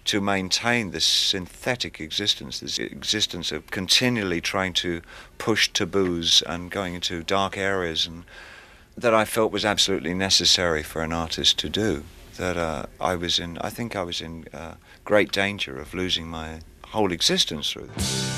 to 0.04 0.20
maintain 0.20 0.90
this 0.90 1.04
synthetic 1.04 2.00
existence, 2.00 2.60
this 2.60 2.78
existence 2.78 3.52
of 3.52 3.70
continually 3.70 4.40
trying 4.40 4.72
to 4.74 5.00
push 5.38 5.68
taboos 5.68 6.42
and 6.46 6.70
going 6.70 6.94
into 6.94 7.22
dark 7.22 7.56
areas, 7.56 8.06
and 8.06 8.24
that 8.96 9.14
I 9.14 9.24
felt 9.24 9.52
was 9.52 9.64
absolutely 9.64 10.14
necessary 10.14 10.82
for 10.82 11.02
an 11.02 11.12
artist 11.12 11.58
to 11.60 11.68
do. 11.68 12.04
That 12.36 12.56
uh, 12.56 12.86
I 13.00 13.16
was 13.16 13.38
in, 13.38 13.58
I 13.58 13.70
think 13.70 13.96
I 13.96 14.02
was 14.02 14.20
in 14.20 14.46
uh, 14.52 14.74
great 15.04 15.32
danger 15.32 15.78
of 15.78 15.94
losing 15.94 16.26
my 16.26 16.60
whole 16.88 17.12
existence 17.12 17.70
through 17.70 17.88
this. 17.94 18.34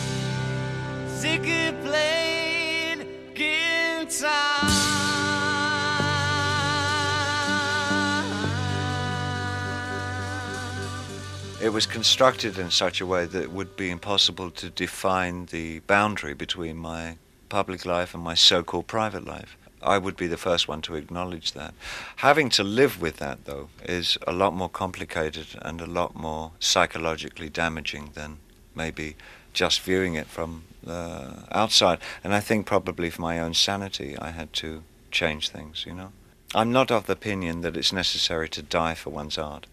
It 11.66 11.72
was 11.72 11.84
constructed 11.84 12.58
in 12.58 12.70
such 12.70 13.00
a 13.00 13.06
way 13.06 13.26
that 13.26 13.42
it 13.42 13.50
would 13.50 13.76
be 13.76 13.90
impossible 13.90 14.52
to 14.52 14.70
define 14.70 15.46
the 15.46 15.80
boundary 15.80 16.32
between 16.32 16.76
my 16.76 17.16
public 17.48 17.84
life 17.84 18.14
and 18.14 18.22
my 18.22 18.34
so 18.34 18.62
called 18.62 18.86
private 18.86 19.24
life. 19.24 19.56
I 19.82 19.98
would 19.98 20.16
be 20.16 20.28
the 20.28 20.36
first 20.36 20.68
one 20.68 20.80
to 20.82 20.94
acknowledge 20.94 21.54
that. 21.54 21.74
Having 22.18 22.50
to 22.50 22.62
live 22.62 23.00
with 23.00 23.16
that, 23.16 23.46
though, 23.46 23.68
is 23.82 24.16
a 24.28 24.32
lot 24.32 24.54
more 24.54 24.68
complicated 24.68 25.58
and 25.60 25.80
a 25.80 25.86
lot 25.86 26.14
more 26.14 26.52
psychologically 26.60 27.48
damaging 27.48 28.10
than 28.14 28.38
maybe 28.76 29.16
just 29.52 29.80
viewing 29.80 30.14
it 30.14 30.28
from 30.28 30.62
the 30.84 31.48
outside. 31.50 31.98
And 32.22 32.32
I 32.32 32.38
think 32.38 32.66
probably 32.66 33.10
for 33.10 33.22
my 33.22 33.40
own 33.40 33.54
sanity, 33.54 34.16
I 34.16 34.30
had 34.30 34.52
to 34.62 34.84
change 35.10 35.48
things, 35.48 35.84
you 35.84 35.94
know. 35.94 36.12
I'm 36.54 36.70
not 36.70 36.92
of 36.92 37.06
the 37.06 37.14
opinion 37.14 37.62
that 37.62 37.76
it's 37.76 37.92
necessary 37.92 38.48
to 38.50 38.62
die 38.62 38.94
for 38.94 39.10
one's 39.10 39.36
art 39.36 39.66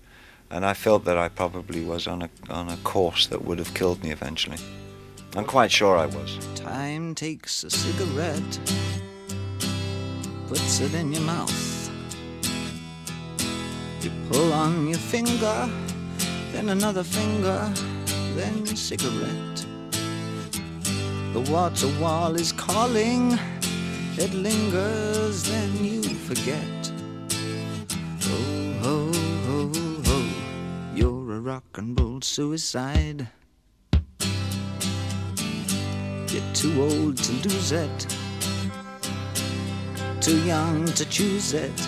and 0.53 0.63
I 0.67 0.75
felt 0.75 1.03
that 1.05 1.17
I 1.17 1.29
probably 1.29 1.83
was 1.83 2.05
on 2.05 2.21
a, 2.21 2.29
on 2.47 2.69
a 2.69 2.77
course 2.77 3.25
that 3.27 3.43
would 3.43 3.57
have 3.57 3.73
killed 3.73 4.03
me 4.03 4.11
eventually. 4.11 4.57
I'm 5.35 5.45
quite 5.45 5.71
sure 5.71 5.97
I 5.97 6.05
was. 6.05 6.37
Time 6.53 7.15
takes 7.15 7.63
a 7.63 7.71
cigarette, 7.71 8.59
puts 10.47 10.79
it 10.79 10.93
in 10.93 11.11
your 11.11 11.23
mouth. 11.23 11.89
You 14.01 14.11
pull 14.29 14.53
on 14.53 14.87
your 14.87 14.99
finger, 14.99 15.67
then 16.51 16.69
another 16.69 17.03
finger, 17.03 17.73
then 18.35 18.63
cigarette. 18.67 19.65
The 21.33 21.47
water 21.51 21.89
wall 21.99 22.35
is 22.35 22.51
calling, 22.51 23.39
it 24.19 24.31
lingers, 24.35 25.49
then 25.49 25.83
you 25.83 26.03
forget. 26.03 26.82
Rock 31.53 31.77
and 31.77 31.99
roll 31.99 32.19
suicide. 32.19 33.27
You're 36.31 36.53
too 36.55 36.73
old 36.81 37.17
to 37.17 37.31
lose 37.47 37.71
it, 37.71 38.07
too 40.19 40.39
young 40.45 40.85
to 40.99 41.05
choose 41.05 41.53
it. 41.53 41.79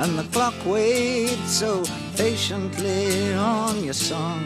And 0.00 0.16
the 0.16 0.28
clock 0.30 0.54
waits 0.64 1.50
so 1.50 1.82
patiently 2.16 3.34
on 3.34 3.82
your 3.82 3.94
song. 3.94 4.44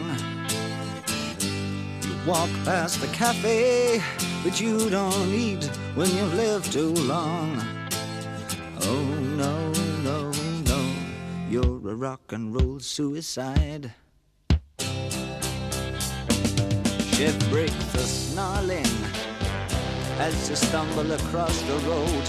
You 2.05 2.13
walk 2.25 2.49
past 2.65 3.01
the 3.01 3.11
cafe, 3.13 4.01
but 4.43 4.59
you 4.59 4.89
don't 4.89 5.31
eat 5.31 5.63
when 5.93 6.09
you've 6.15 6.33
lived 6.33 6.71
too 6.71 6.93
long. 7.15 7.76
A 11.89 11.95
rock 11.95 12.33
and 12.33 12.53
roll 12.53 12.79
suicide. 12.79 13.93
Shift 17.13 17.49
breaks 17.49 17.85
the 17.93 17.99
snarling 17.99 18.85
as 20.19 20.49
you 20.49 20.55
stumble 20.55 21.11
across 21.11 21.61
the 21.61 21.77
road. 21.89 22.25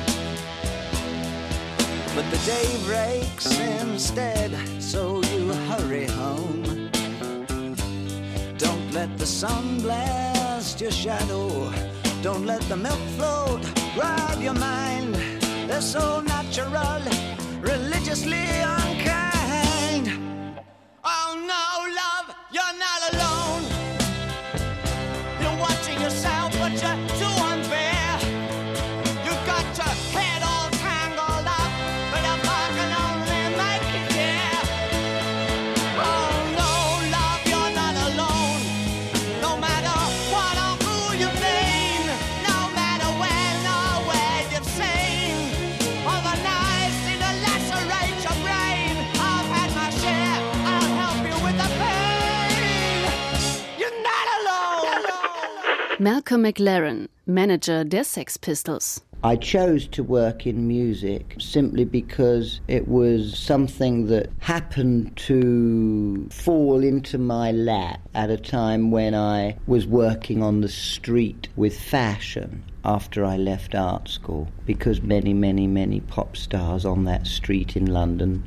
But 2.15 2.31
the 2.31 2.41
day 2.47 2.69
breaks 2.85 3.59
instead, 3.59 4.53
so 4.81 5.23
you 5.33 5.53
hurry 5.71 6.07
home. 6.07 6.91
Don't 8.59 8.93
let 8.93 9.19
the 9.19 9.27
sun 9.27 9.81
blast 9.81 10.81
your 10.81 10.93
shadow. 10.93 11.73
Don't 12.23 12.47
let 12.47 12.63
the 12.63 12.77
milk 12.77 13.03
float 13.17 13.63
rob 13.97 14.41
your 14.41 14.55
mind. 14.55 15.15
They're 15.69 15.81
so 15.81 16.21
natural, 16.21 17.03
religiously 17.61 18.47
unkind. 18.61 19.18
Oh 21.11 21.41
no, 21.47 21.68
Malcolm 56.01 56.45
McLaren, 56.45 57.09
Manager 57.27 57.83
der 57.83 58.05
Sex 58.05 58.37
Pistols. 58.37 59.01
I 59.25 59.35
chose 59.35 59.89
to 59.89 60.05
work 60.05 60.47
in 60.47 60.69
music 60.69 61.35
simply 61.41 61.85
because 61.85 62.61
it 62.69 62.87
was 62.87 63.37
something 63.37 64.07
that 64.07 64.31
happened 64.39 65.17
to 65.17 66.29
fall 66.31 66.85
into 66.85 67.19
my 67.19 67.51
lap 67.51 68.01
at 68.15 68.31
a 68.31 68.37
time 68.37 68.93
when 68.93 69.13
I 69.13 69.57
was 69.67 69.89
working 69.89 70.41
on 70.41 70.61
the 70.61 70.69
street 70.69 71.49
with 71.57 71.77
fashion 71.77 72.63
after 72.85 73.25
I 73.25 73.37
left 73.37 73.75
art 73.75 74.09
school. 74.09 74.47
Because 74.67 75.03
many, 75.03 75.35
many, 75.35 75.67
many 75.67 75.99
pop 75.99 76.37
stars 76.37 76.85
on 76.85 77.07
that 77.07 77.27
street 77.27 77.77
in 77.77 77.87
London, 77.87 78.45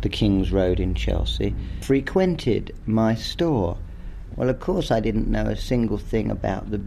the 0.00 0.08
King's 0.08 0.50
Road 0.50 0.80
in 0.80 0.96
Chelsea, 0.96 1.54
frequented 1.82 2.74
my 2.84 3.14
store. 3.14 3.78
Well, 4.40 4.48
of 4.48 4.58
course, 4.58 4.90
I 4.90 5.00
didn't 5.00 5.28
know 5.28 5.48
a 5.48 5.54
single 5.54 5.98
thing 5.98 6.30
about 6.30 6.70
the 6.70 6.80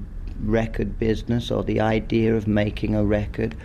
record 0.44 0.98
business 0.98 1.52
or 1.52 1.64
the 1.64 1.82
idea 1.82 2.36
of 2.36 2.48
making 2.48 2.96
a 2.96 3.06
record, 3.06 3.56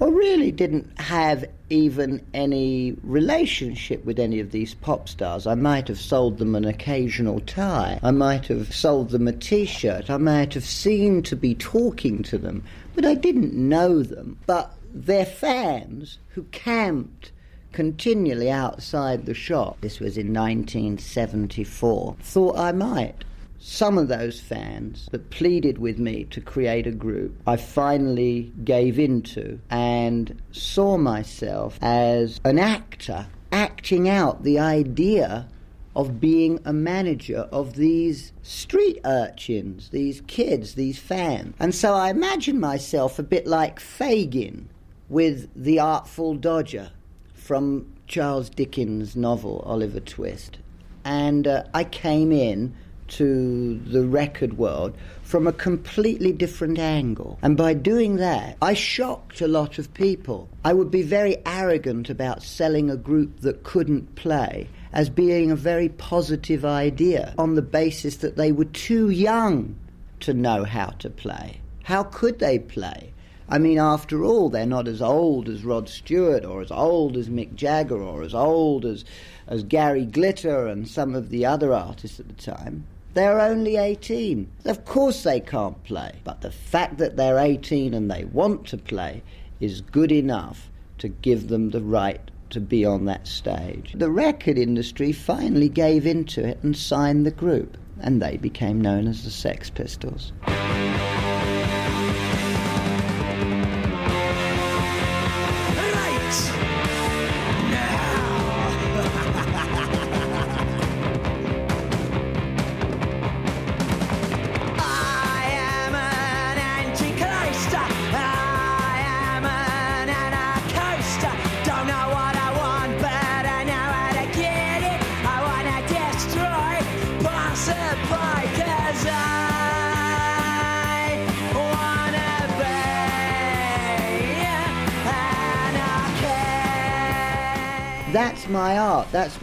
or 0.00 0.10
really 0.10 0.50
didn't 0.50 0.98
have 0.98 1.44
even 1.68 2.24
any 2.32 2.96
relationship 3.02 4.02
with 4.06 4.18
any 4.18 4.40
of 4.40 4.52
these 4.52 4.72
pop 4.72 5.06
stars. 5.06 5.46
I 5.46 5.54
might 5.54 5.86
have 5.88 6.00
sold 6.00 6.38
them 6.38 6.54
an 6.54 6.64
occasional 6.64 7.40
tie, 7.40 8.00
I 8.02 8.10
might 8.10 8.46
have 8.46 8.74
sold 8.74 9.10
them 9.10 9.28
a 9.28 9.32
t 9.32 9.66
shirt, 9.66 10.08
I 10.08 10.16
might 10.16 10.54
have 10.54 10.64
seemed 10.64 11.26
to 11.26 11.36
be 11.36 11.54
talking 11.54 12.22
to 12.22 12.38
them, 12.38 12.64
but 12.94 13.04
I 13.04 13.12
didn't 13.12 13.52
know 13.52 14.02
them. 14.02 14.38
But 14.46 14.72
their 14.94 15.26
fans 15.26 16.16
who 16.28 16.44
camped 16.52 17.32
continually 17.72 18.50
outside 18.50 19.26
the 19.26 19.34
shop, 19.34 19.76
this 19.82 20.00
was 20.00 20.16
in 20.16 20.32
1974, 20.32 22.16
thought 22.22 22.56
I 22.56 22.72
might. 22.72 23.25
Some 23.68 23.98
of 23.98 24.06
those 24.06 24.38
fans 24.38 25.08
that 25.10 25.30
pleaded 25.30 25.78
with 25.78 25.98
me 25.98 26.22
to 26.30 26.40
create 26.40 26.86
a 26.86 26.92
group, 26.92 27.42
I 27.48 27.56
finally 27.56 28.52
gave 28.62 28.96
into 28.96 29.58
and 29.68 30.40
saw 30.52 30.96
myself 30.96 31.76
as 31.82 32.40
an 32.44 32.60
actor 32.60 33.26
acting 33.50 34.08
out 34.08 34.44
the 34.44 34.60
idea 34.60 35.48
of 35.96 36.20
being 36.20 36.60
a 36.64 36.72
manager 36.72 37.48
of 37.50 37.74
these 37.74 38.32
street 38.40 39.00
urchins, 39.04 39.88
these 39.88 40.20
kids, 40.28 40.74
these 40.74 41.00
fans. 41.00 41.56
And 41.58 41.74
so 41.74 41.92
I 41.92 42.10
imagined 42.10 42.60
myself 42.60 43.18
a 43.18 43.24
bit 43.24 43.48
like 43.48 43.80
Fagin 43.80 44.68
with 45.08 45.50
the 45.56 45.80
Artful 45.80 46.36
Dodger 46.36 46.92
from 47.34 47.92
Charles 48.06 48.48
Dickens' 48.48 49.16
novel, 49.16 49.64
Oliver 49.66 50.00
Twist. 50.00 50.58
And 51.04 51.48
uh, 51.48 51.64
I 51.74 51.82
came 51.82 52.30
in 52.30 52.74
to 53.08 53.78
the 53.78 54.06
record 54.06 54.58
world 54.58 54.94
from 55.22 55.46
a 55.46 55.52
completely 55.52 56.32
different 56.32 56.78
angle. 56.78 57.38
And 57.42 57.56
by 57.56 57.74
doing 57.74 58.16
that, 58.16 58.56
I 58.62 58.74
shocked 58.74 59.40
a 59.40 59.48
lot 59.48 59.78
of 59.78 59.92
people. 59.94 60.48
I 60.64 60.72
would 60.72 60.90
be 60.90 61.02
very 61.02 61.36
arrogant 61.44 62.10
about 62.10 62.42
selling 62.42 62.90
a 62.90 62.96
group 62.96 63.40
that 63.40 63.64
couldn't 63.64 64.14
play 64.14 64.68
as 64.92 65.10
being 65.10 65.50
a 65.50 65.56
very 65.56 65.88
positive 65.88 66.64
idea 66.64 67.34
on 67.38 67.54
the 67.54 67.62
basis 67.62 68.16
that 68.16 68.36
they 68.36 68.52
were 68.52 68.64
too 68.64 69.10
young 69.10 69.76
to 70.20 70.32
know 70.32 70.64
how 70.64 70.86
to 70.86 71.10
play. 71.10 71.60
How 71.82 72.02
could 72.02 72.38
they 72.38 72.58
play? 72.58 73.12
I 73.48 73.58
mean, 73.58 73.78
after 73.78 74.24
all, 74.24 74.48
they're 74.48 74.66
not 74.66 74.88
as 74.88 75.00
old 75.00 75.48
as 75.48 75.64
Rod 75.64 75.88
Stewart 75.88 76.44
or 76.44 76.62
as 76.62 76.72
old 76.72 77.16
as 77.16 77.28
Mick 77.28 77.54
Jagger 77.54 78.02
or 78.02 78.22
as 78.22 78.34
old 78.34 78.84
as, 78.84 79.04
as 79.46 79.62
Gary 79.62 80.04
Glitter 80.04 80.66
and 80.66 80.88
some 80.88 81.14
of 81.14 81.28
the 81.28 81.46
other 81.46 81.72
artists 81.72 82.18
at 82.18 82.26
the 82.26 82.34
time. 82.34 82.84
They're 83.16 83.40
only 83.40 83.76
18. 83.76 84.46
Of 84.66 84.84
course 84.84 85.22
they 85.22 85.40
can't 85.40 85.82
play. 85.84 86.16
But 86.22 86.42
the 86.42 86.50
fact 86.50 86.98
that 86.98 87.16
they're 87.16 87.38
18 87.38 87.94
and 87.94 88.10
they 88.10 88.26
want 88.26 88.66
to 88.66 88.76
play 88.76 89.22
is 89.58 89.80
good 89.80 90.12
enough 90.12 90.68
to 90.98 91.08
give 91.08 91.48
them 91.48 91.70
the 91.70 91.80
right 91.80 92.30
to 92.50 92.60
be 92.60 92.84
on 92.84 93.06
that 93.06 93.26
stage. 93.26 93.94
The 93.94 94.10
record 94.10 94.58
industry 94.58 95.12
finally 95.12 95.70
gave 95.70 96.06
into 96.06 96.46
it 96.46 96.58
and 96.62 96.76
signed 96.76 97.24
the 97.24 97.30
group, 97.30 97.78
and 98.00 98.20
they 98.20 98.36
became 98.36 98.82
known 98.82 99.08
as 99.08 99.24
the 99.24 99.30
Sex 99.30 99.70
Pistols. 99.70 100.34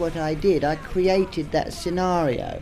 What 0.04 0.18
I 0.18 0.34
did. 0.34 0.64
I 0.64 0.76
created 0.76 1.50
that 1.52 1.72
scenario 1.72 2.60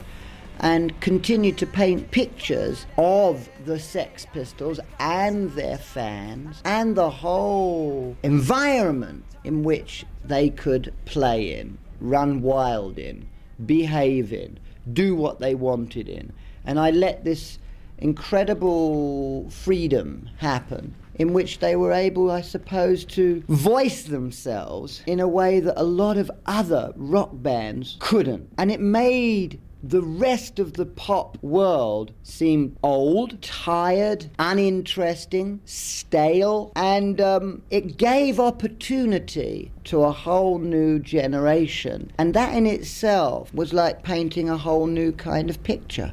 and 0.60 1.00
continued 1.00 1.58
to 1.58 1.66
paint 1.66 2.12
pictures 2.12 2.86
of 2.96 3.48
the 3.64 3.80
Sex 3.80 4.24
Pistols 4.32 4.78
and 5.00 5.50
their 5.54 5.76
fans 5.76 6.62
and 6.64 6.94
the 6.94 7.10
whole 7.10 8.16
environment 8.22 9.24
in 9.42 9.64
which 9.64 10.06
they 10.24 10.50
could 10.50 10.94
play 11.04 11.58
in, 11.58 11.78
run 12.00 12.42
wild 12.42 12.96
in, 12.96 13.26
behave 13.66 14.32
in, 14.32 14.60
do 14.92 15.16
what 15.16 15.40
they 15.40 15.56
wanted 15.56 16.08
in. 16.08 16.32
And 16.64 16.78
I 16.78 16.90
let 16.90 17.24
this 17.24 17.58
incredible 17.98 19.50
freedom 19.50 20.30
happen 20.36 20.94
in 21.16 21.32
which 21.32 21.58
they 21.58 21.76
were 21.76 21.92
able, 21.92 22.30
I 22.30 22.40
suppose, 22.40 23.04
to 23.06 23.42
voice 23.48 24.04
themselves 24.04 25.02
in 25.06 25.20
a 25.20 25.28
way 25.28 25.60
that 25.60 25.80
a 25.80 25.84
lot 25.84 26.16
of 26.16 26.30
other 26.46 26.92
rock 26.96 27.30
bands 27.32 27.96
couldn't. 28.00 28.48
And 28.58 28.70
it 28.70 28.80
made 28.80 29.60
the 29.82 30.02
rest 30.02 30.58
of 30.58 30.74
the 30.74 30.86
pop 30.86 31.36
world 31.42 32.12
seem 32.22 32.76
old, 32.82 33.42
tired, 33.42 34.26
uninteresting, 34.38 35.60
stale, 35.64 36.72
and 36.76 37.20
um, 37.20 37.62
it 37.70 37.96
gave 37.96 38.38
opportunity 38.38 39.72
to 39.84 40.04
a 40.04 40.12
whole 40.12 40.58
new 40.58 41.00
generation. 41.00 42.12
And 42.16 42.32
that 42.34 42.54
in 42.54 42.66
itself 42.66 43.52
was 43.52 43.72
like 43.72 44.04
painting 44.04 44.48
a 44.48 44.56
whole 44.56 44.86
new 44.86 45.10
kind 45.12 45.50
of 45.50 45.62
picture. 45.62 46.12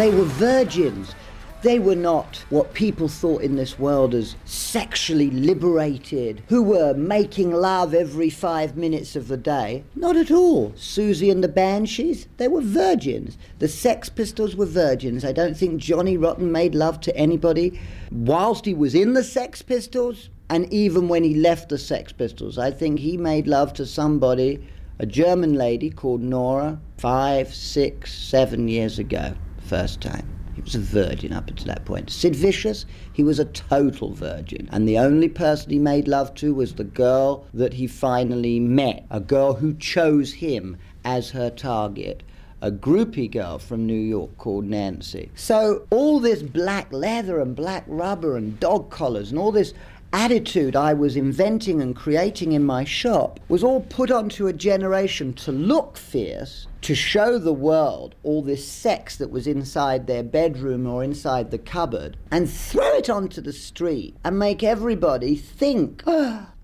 They 0.00 0.14
were 0.14 0.24
virgins. 0.24 1.14
They 1.60 1.78
were 1.78 1.94
not 1.94 2.42
what 2.48 2.72
people 2.72 3.06
thought 3.06 3.42
in 3.42 3.56
this 3.56 3.78
world 3.78 4.14
as 4.14 4.34
sexually 4.46 5.30
liberated, 5.30 6.42
who 6.48 6.62
were 6.62 6.94
making 6.94 7.52
love 7.52 7.92
every 7.92 8.30
five 8.30 8.78
minutes 8.78 9.14
of 9.14 9.28
the 9.28 9.36
day. 9.36 9.84
Not 9.94 10.16
at 10.16 10.30
all. 10.30 10.70
Siouxsie 10.70 11.30
and 11.30 11.44
the 11.44 11.48
Banshees, 11.48 12.28
they 12.38 12.48
were 12.48 12.62
virgins. 12.62 13.36
The 13.58 13.68
Sex 13.68 14.08
Pistols 14.08 14.56
were 14.56 14.64
virgins. 14.64 15.22
I 15.22 15.32
don't 15.32 15.54
think 15.54 15.82
Johnny 15.82 16.16
Rotten 16.16 16.50
made 16.50 16.74
love 16.74 17.02
to 17.02 17.14
anybody 17.14 17.78
whilst 18.10 18.64
he 18.64 18.72
was 18.72 18.94
in 18.94 19.12
the 19.12 19.22
Sex 19.22 19.60
Pistols, 19.60 20.30
and 20.48 20.72
even 20.72 21.08
when 21.08 21.24
he 21.24 21.34
left 21.34 21.68
the 21.68 21.76
Sex 21.76 22.10
Pistols. 22.10 22.56
I 22.56 22.70
think 22.70 23.00
he 23.00 23.18
made 23.18 23.46
love 23.46 23.74
to 23.74 23.84
somebody, 23.84 24.66
a 24.98 25.04
German 25.04 25.56
lady 25.56 25.90
called 25.90 26.22
Nora, 26.22 26.80
five, 26.96 27.54
six, 27.54 28.14
seven 28.14 28.66
years 28.66 28.98
ago, 28.98 29.34
first 29.70 30.00
time. 30.00 30.26
He 30.56 30.62
was 30.62 30.74
a 30.74 30.80
virgin 30.80 31.32
up 31.32 31.48
until 31.48 31.68
that 31.68 31.84
point. 31.84 32.10
Sid 32.10 32.34
Vicious, 32.34 32.86
he 33.12 33.22
was 33.22 33.38
a 33.38 33.44
total 33.44 34.12
virgin. 34.12 34.68
And 34.72 34.88
the 34.88 34.98
only 34.98 35.28
person 35.28 35.70
he 35.70 35.78
made 35.78 36.08
love 36.08 36.34
to 36.36 36.52
was 36.52 36.74
the 36.74 36.82
girl 36.82 37.46
that 37.54 37.74
he 37.74 37.86
finally 37.86 38.58
met, 38.58 39.06
a 39.10 39.20
girl 39.20 39.54
who 39.54 39.74
chose 39.74 40.32
him 40.32 40.76
as 41.04 41.30
her 41.30 41.50
target. 41.50 42.24
A 42.62 42.72
groupie 42.72 43.30
girl 43.30 43.60
from 43.60 43.86
New 43.86 43.94
York 43.94 44.36
called 44.38 44.64
Nancy. 44.64 45.30
So, 45.36 45.86
all 45.90 46.18
this 46.18 46.42
black 46.42 46.92
leather 46.92 47.40
and 47.40 47.54
black 47.54 47.84
rubber 47.86 48.36
and 48.36 48.58
dog 48.58 48.90
collars 48.90 49.30
and 49.30 49.38
all 49.38 49.52
this 49.52 49.72
attitude 50.12 50.74
I 50.74 50.92
was 50.92 51.16
inventing 51.16 51.80
and 51.80 51.94
creating 51.94 52.52
in 52.52 52.64
my 52.64 52.84
shop 52.84 53.38
was 53.48 53.62
all 53.62 53.82
put 53.82 54.10
onto 54.10 54.46
a 54.46 54.52
generation 54.52 55.32
to 55.34 55.52
look 55.52 55.96
fierce, 55.96 56.66
to 56.82 56.94
show 56.94 57.38
the 57.38 57.52
world 57.52 58.14
all 58.22 58.42
this 58.42 58.66
sex 58.66 59.16
that 59.16 59.30
was 59.30 59.46
inside 59.46 60.06
their 60.06 60.22
bedroom 60.22 60.86
or 60.86 61.04
inside 61.04 61.50
the 61.50 61.58
cupboard, 61.58 62.16
and 62.30 62.50
throw 62.50 62.96
it 62.96 63.08
onto 63.08 63.40
the 63.40 63.52
street 63.52 64.16
and 64.24 64.38
make 64.38 64.62
everybody 64.62 65.36
think. 65.36 66.02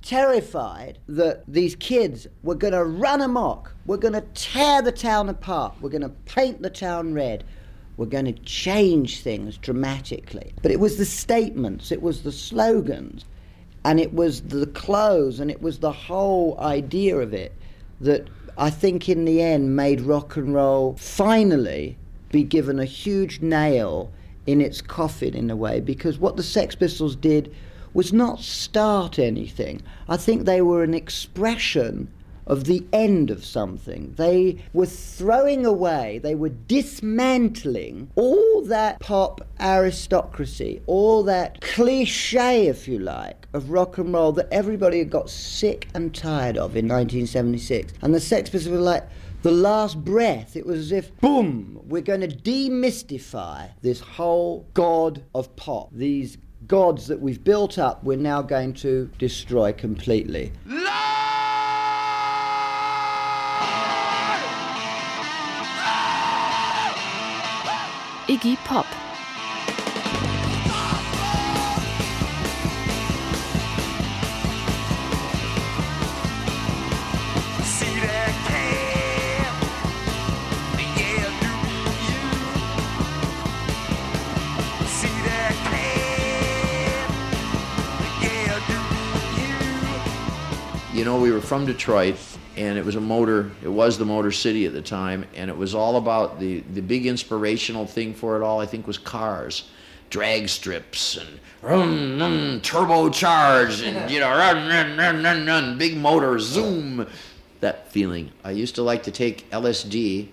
Terrified 0.03 0.99
that 1.09 1.43
these 1.49 1.75
kids 1.75 2.29
were 2.45 2.55
going 2.55 2.73
to 2.73 2.85
run 2.85 3.21
amok, 3.21 3.75
were 3.87 3.97
going 3.97 4.15
to 4.15 4.25
tear 4.35 4.81
the 4.81 4.93
town 4.93 5.29
apart, 5.29 5.75
were 5.81 5.89
going 5.89 6.03
to 6.03 6.09
paint 6.09 6.63
the 6.63 6.71
town 6.71 7.13
red, 7.13 7.43
were 7.97 8.07
going 8.07 8.27
to 8.27 8.33
change 8.33 9.21
things 9.23 9.59
dramatically. 9.59 10.53
But 10.63 10.71
it 10.71 10.79
was 10.79 10.97
the 10.97 11.05
statements, 11.05 11.91
it 11.91 12.03
was 12.03 12.23
the 12.23 12.31
slogans, 12.31 13.25
and 13.87 14.01
it 14.01 14.13
was 14.13 14.41
the 14.41 14.67
clothes, 14.67 15.39
and 15.39 15.49
it 15.49 15.63
was 15.63 15.79
the 15.79 15.93
whole 15.93 16.59
idea 16.59 17.17
of 17.19 17.33
it 17.33 17.53
that 18.01 18.29
I 18.59 18.69
think 18.69 19.09
in 19.09 19.25
the 19.25 19.41
end 19.41 19.77
made 19.77 20.01
rock 20.01 20.37
and 20.37 20.53
roll 20.53 20.97
finally 20.99 21.97
be 22.33 22.43
given 22.43 22.81
a 22.81 22.85
huge 22.85 23.41
nail 23.41 24.11
in 24.45 24.61
its 24.61 24.83
coffin 24.83 25.37
in 25.37 25.51
a 25.51 25.57
way 25.57 25.79
because 25.79 26.19
what 26.19 26.37
the 26.37 26.43
Sex 26.43 26.75
Pistols 26.75 27.15
did 27.15 27.55
was 27.95 28.13
not 28.13 28.41
start 28.41 29.21
anything. 29.21 29.81
I 30.09 30.17
think 30.17 30.47
they 30.47 30.63
were 30.63 30.83
an 30.83 30.93
expression 30.93 32.09
of 32.47 32.65
the 32.65 32.85
end 32.93 33.31
of 33.31 33.45
something. 33.45 34.15
They 34.17 34.59
were 34.73 34.87
throwing 34.87 35.67
away, 35.67 36.19
they 36.23 36.35
were 36.35 36.51
dismantling 36.51 38.11
all 38.15 38.63
that 38.63 39.01
pop 39.01 39.41
aristocracy, 39.61 40.81
all 40.87 41.23
that 41.25 41.61
cliche, 41.61 42.67
if 42.67 42.87
you 42.87 42.99
like, 42.99 43.47
of 43.53 43.71
rock 43.71 43.99
and 43.99 44.13
roll 44.13 44.33
that 44.33 44.49
everybody 44.53 44.99
had 44.99 45.11
got 45.11 45.31
sick 45.31 45.89
and 45.95 46.15
tired 46.15 46.57
of 46.57 46.77
in 46.77 46.87
1976. 46.87 47.93
And 48.03 48.15
the 48.15 48.21
Sex 48.21 48.51
Pistols 48.51 48.73
were 48.73 48.81
like, 48.81 49.05
the 49.43 49.53
last 49.53 50.05
breath, 50.05 50.57
it 50.57 50.67
was 50.67 50.79
as 50.79 50.93
if, 50.93 51.17
boom, 51.21 51.81
we're 51.87 52.03
going 52.03 52.23
to 52.23 52.29
demystify 52.29 53.71
this 53.81 54.01
whole 54.01 54.67
god 54.75 55.23
of 55.35 55.55
pop. 55.57 55.89
These 55.93 56.39
gods 56.67 57.07
that 57.07 57.21
we've 57.21 57.45
built 57.45 57.79
up, 57.79 58.03
we're 58.03 58.17
now 58.17 58.43
going 58.43 58.75
to 58.75 59.09
destroy 59.19 59.73
completely. 59.73 60.53
Iggy 68.29 68.57
Pop. 68.65 68.87
You 90.93 91.05
know, 91.05 91.21
we 91.21 91.31
were 91.31 91.43
from 91.43 91.67
Detroit, 91.67 92.17
and 92.57 92.79
it 92.79 92.85
was 92.85 92.95
a 92.97 93.01
motor. 93.01 93.51
It 93.63 93.69
was 93.69 93.99
the 93.99 94.05
Motor 94.05 94.33
City 94.33 94.67
at 94.67 94.73
the 94.73 94.83
time, 94.83 95.25
and 95.35 95.51
it 95.51 95.57
was 95.57 95.75
all 95.75 95.97
about 95.97 96.41
the 96.41 96.61
the 96.73 96.81
big 96.81 97.07
inspirational 97.07 97.87
thing 97.87 98.15
for 98.15 98.37
it 98.37 98.43
all. 98.43 98.61
I 98.61 98.67
think 98.67 98.87
was 98.87 98.99
cars, 98.99 99.69
drag 100.11 100.49
strips, 100.49 101.17
and 101.17 101.41
run, 101.63 102.19
run, 102.19 102.61
turbocharged, 102.61 103.87
and 103.87 104.11
you 104.11 104.21
know, 104.21 104.31
run, 104.31 104.69
run, 104.69 104.97
run, 104.97 105.23
run, 105.23 105.47
run, 105.47 105.79
big 105.79 105.97
motor, 105.97 106.39
zoom. 106.39 107.07
That 107.61 107.91
feeling. 107.91 108.33
I 108.45 108.51
used 108.51 108.75
to 108.75 108.83
like 108.83 109.03
to 109.05 109.11
take 109.11 109.51
LSD 109.51 110.29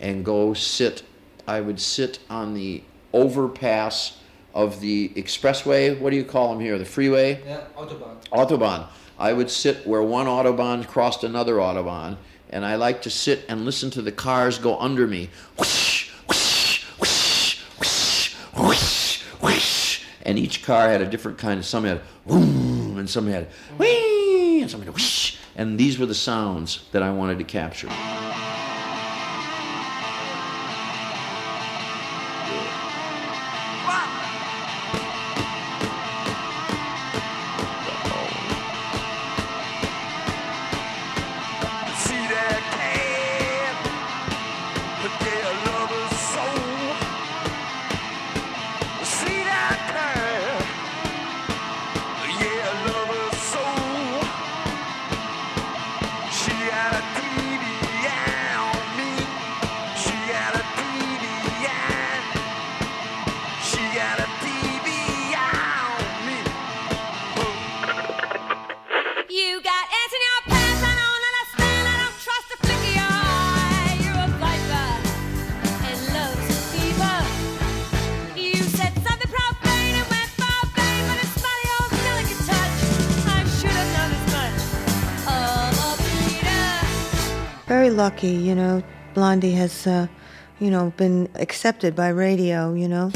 and 0.00 0.24
go 0.24 0.54
sit. 0.54 1.02
I 1.48 1.60
would 1.60 1.80
sit 1.80 2.18
on 2.28 2.54
the 2.54 2.82
overpass 3.12 4.18
of 4.54 4.80
the 4.80 5.10
expressway. 5.10 5.98
What 5.98 6.10
do 6.10 6.16
you 6.16 6.24
call 6.24 6.50
them 6.52 6.60
here? 6.60 6.78
The 6.78 6.84
freeway. 6.84 7.42
Yeah, 7.44 7.64
Autobahn. 7.76 8.16
Autobahn. 8.32 8.86
I 9.18 9.32
would 9.32 9.50
sit 9.50 9.86
where 9.86 10.02
one 10.02 10.26
Autobahn 10.26 10.86
crossed 10.86 11.24
another 11.24 11.54
Autobahn, 11.54 12.18
and 12.50 12.64
I 12.64 12.76
like 12.76 13.02
to 13.02 13.10
sit 13.10 13.44
and 13.48 13.64
listen 13.64 13.90
to 13.92 14.02
the 14.02 14.12
cars 14.12 14.58
go 14.58 14.78
under 14.78 15.06
me. 15.06 15.30
Whoosh, 15.58 16.10
whoosh, 16.28 16.84
whoosh, 16.98 18.34
whoosh, 18.54 19.22
whoosh. 19.40 20.02
And 20.22 20.38
each 20.38 20.62
car 20.62 20.88
had 20.90 21.00
a 21.00 21.06
different 21.06 21.38
kind 21.38 21.58
of, 21.58 21.64
some 21.64 21.84
had 21.84 22.02
boom, 22.26 22.98
and 22.98 23.08
some 23.08 23.26
had 23.26 23.48
whee, 23.78 24.60
and 24.60 24.70
some 24.70 24.82
had 24.82 24.92
whoosh. 24.92 25.36
And 25.56 25.78
these 25.78 25.98
were 25.98 26.06
the 26.06 26.14
sounds 26.14 26.84
that 26.92 27.02
I 27.02 27.10
wanted 27.10 27.38
to 27.38 27.44
capture. 27.44 27.88
Lucky, 88.06 88.28
you 88.28 88.54
know. 88.54 88.84
Blondie 89.14 89.50
has, 89.50 89.84
uh, 89.84 90.06
you 90.60 90.70
know, 90.70 90.92
been 90.96 91.28
accepted 91.34 91.96
by 91.96 92.08
radio, 92.10 92.72
you 92.72 92.86
know. 92.86 93.10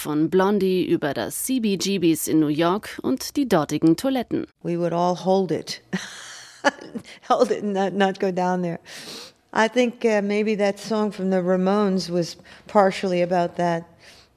Von 0.00 0.30
Blondie 0.30 0.86
über 0.86 1.12
das 1.12 1.44
CBGBs 1.44 2.26
in 2.26 2.40
New 2.40 2.48
York 2.48 2.98
und 3.02 3.36
die 3.36 3.46
dortigen 3.46 3.96
Toiletten. 3.96 4.46
We 4.62 4.78
would 4.78 4.94
all 4.94 5.14
hold 5.14 5.50
it. 5.50 5.82
hold 7.28 7.50
it 7.50 7.62
and 7.62 7.74
not, 7.74 7.92
not 7.92 8.18
go 8.18 8.32
down 8.32 8.62
there. 8.62 8.80
I 9.52 9.68
think 9.68 10.04
uh, 10.04 10.22
maybe 10.22 10.56
that 10.56 10.78
song 10.78 11.12
from 11.12 11.30
the 11.30 11.42
Ramones 11.42 12.08
was 12.08 12.38
partially 12.66 13.20
about 13.20 13.56
that. 13.56 13.84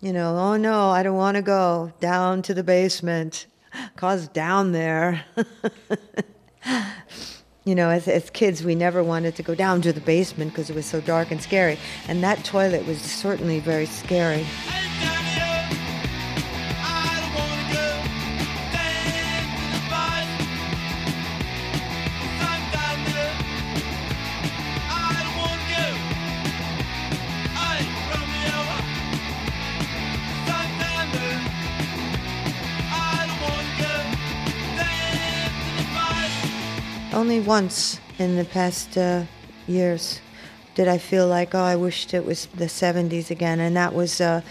You 0.02 0.12
know, 0.12 0.36
oh 0.36 0.58
no, 0.58 0.90
I 0.90 1.02
don't 1.02 1.16
want 1.16 1.38
to 1.38 1.42
go 1.42 1.94
down 2.02 2.42
to 2.42 2.54
the 2.54 2.64
basement, 2.64 3.46
cause 3.96 4.28
down 4.28 4.74
there. 4.74 5.24
you 7.64 7.74
know, 7.74 7.90
as, 7.90 8.10
as 8.10 8.30
kids, 8.32 8.66
we 8.66 8.76
never 8.76 9.02
wanted 9.02 9.38
to 9.38 9.44
go 9.44 9.56
down 9.56 9.82
to 9.84 9.94
the 9.94 10.02
basement 10.02 10.52
because 10.52 10.70
it 10.70 10.76
was 10.76 10.86
so 10.86 11.00
dark 11.00 11.32
and 11.32 11.42
scary. 11.42 11.78
And 12.10 12.22
that 12.22 12.44
toilet 12.44 12.86
was 12.86 13.00
certainly 13.00 13.62
very 13.62 13.86
scary. 13.86 14.46
Only 37.24 37.40
once 37.40 38.02
in 38.20 38.36
the 38.36 38.44
past 38.44 38.98
uh, 38.98 39.24
years 39.66 40.20
did 40.76 40.90
I 40.90 40.98
feel 40.98 41.26
like, 41.26 41.56
oh, 41.56 41.64
I 41.64 41.78
wished 41.78 42.14
it 42.14 42.26
was 42.26 42.48
the 42.48 42.66
70s 42.66 43.32
again. 43.32 43.62
And 43.62 43.78
that 43.78 43.94
was 43.94 44.20
uh, 44.20 44.42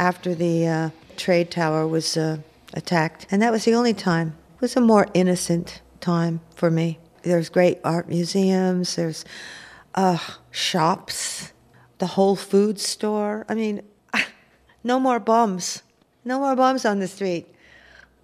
after 0.00 0.34
the 0.34 0.66
uh, 0.66 0.90
trade 1.16 1.52
tower 1.52 1.86
was 1.86 2.16
uh, 2.16 2.38
attacked. 2.74 3.28
And 3.30 3.40
that 3.40 3.52
was 3.52 3.66
the 3.66 3.74
only 3.74 3.94
time. 3.94 4.36
It 4.56 4.60
was 4.60 4.74
a 4.74 4.80
more 4.80 5.06
innocent 5.14 5.80
time 6.00 6.40
for 6.56 6.72
me. 6.72 6.98
There's 7.22 7.48
great 7.48 7.78
art 7.84 8.08
museums, 8.08 8.96
there's 8.96 9.24
uh, 9.94 10.18
shops, 10.50 11.52
the 11.98 12.06
Whole 12.08 12.34
Food 12.34 12.80
store. 12.80 13.46
I 13.48 13.54
mean, 13.54 13.80
no 14.82 14.98
more 14.98 15.20
bums. 15.20 15.84
No 16.24 16.40
more 16.40 16.56
bums 16.56 16.84
on 16.84 16.98
the 16.98 17.06
street. 17.06 17.46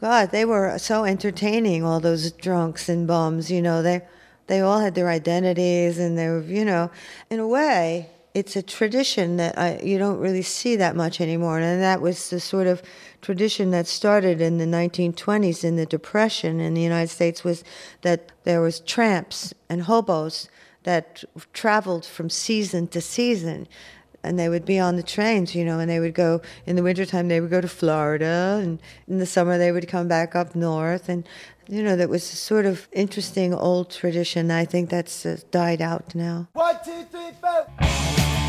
God, 0.00 0.30
they 0.30 0.44
were 0.44 0.76
so 0.78 1.04
entertaining, 1.04 1.84
all 1.84 2.00
those 2.00 2.30
drunks 2.32 2.88
and 2.88 3.06
bums, 3.06 3.50
you 3.50 3.62
know, 3.62 3.82
they 3.82 4.02
they 4.46 4.60
all 4.60 4.80
had 4.80 4.94
their 4.94 5.08
identities 5.08 5.98
and 5.98 6.18
they 6.18 6.28
were, 6.28 6.42
you 6.42 6.64
know, 6.64 6.90
in 7.30 7.40
a 7.40 7.48
way, 7.48 8.10
it's 8.34 8.56
a 8.56 8.62
tradition 8.62 9.36
that 9.36 9.56
I, 9.56 9.78
you 9.78 9.96
don't 9.96 10.18
really 10.18 10.42
see 10.42 10.76
that 10.76 10.96
much 10.96 11.20
anymore. 11.20 11.58
And 11.60 11.80
that 11.80 12.00
was 12.00 12.30
the 12.30 12.40
sort 12.40 12.66
of 12.66 12.82
tradition 13.22 13.70
that 13.70 13.86
started 13.86 14.40
in 14.40 14.58
the 14.58 14.66
1920s 14.66 15.64
in 15.64 15.76
the 15.76 15.86
Depression 15.86 16.60
in 16.60 16.74
the 16.74 16.82
United 16.82 17.08
States 17.08 17.44
was 17.44 17.62
that 18.02 18.32
there 18.42 18.60
was 18.60 18.80
tramps 18.80 19.54
and 19.68 19.82
hobos 19.82 20.48
that 20.82 21.24
traveled 21.52 22.04
from 22.04 22.28
season 22.28 22.88
to 22.88 23.00
season. 23.00 23.66
And 24.24 24.38
they 24.38 24.48
would 24.48 24.64
be 24.64 24.78
on 24.78 24.96
the 24.96 25.02
trains, 25.02 25.54
you 25.54 25.64
know, 25.64 25.78
and 25.78 25.90
they 25.90 26.00
would 26.00 26.14
go 26.14 26.40
in 26.66 26.76
the 26.76 26.82
wintertime, 26.82 27.28
they 27.28 27.40
would 27.40 27.50
go 27.50 27.60
to 27.60 27.68
Florida, 27.68 28.58
and 28.62 28.80
in 29.06 29.18
the 29.18 29.26
summer, 29.26 29.58
they 29.58 29.70
would 29.70 29.86
come 29.86 30.08
back 30.08 30.34
up 30.34 30.54
north. 30.54 31.08
And, 31.08 31.28
you 31.68 31.82
know, 31.82 31.96
that 31.96 32.08
was 32.08 32.22
a 32.32 32.36
sort 32.36 32.66
of 32.66 32.88
interesting 32.92 33.54
old 33.54 33.90
tradition. 33.90 34.50
I 34.50 34.64
think 34.64 34.90
that's 34.90 35.26
uh, 35.26 35.38
died 35.50 35.82
out 35.82 36.14
now. 36.14 36.48
One, 36.54 36.76
two, 36.84 37.04
three, 37.10 37.30
four. 37.40 38.43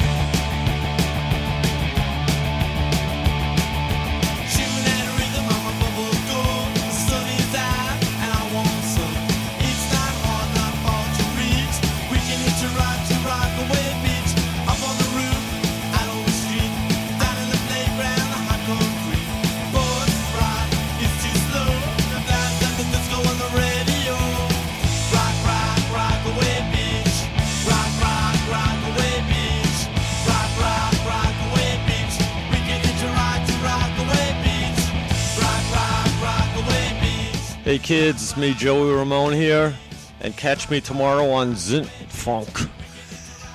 Hey 37.76 37.82
kids, 37.82 38.24
it's 38.24 38.38
me 38.38 38.54
Joey 38.54 38.94
Ramone 38.94 39.34
here, 39.34 39.76
and 40.22 40.34
catch 40.38 40.70
me 40.70 40.80
tomorrow 40.80 41.30
on 41.30 41.56
Zint 41.56 41.88
Funk. 42.08 42.48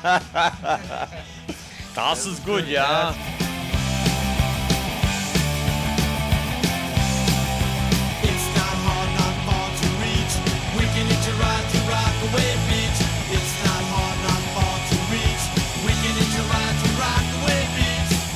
das 1.94 2.26
ist 2.26 2.44
gut, 2.44 2.68
ja. 2.68 3.14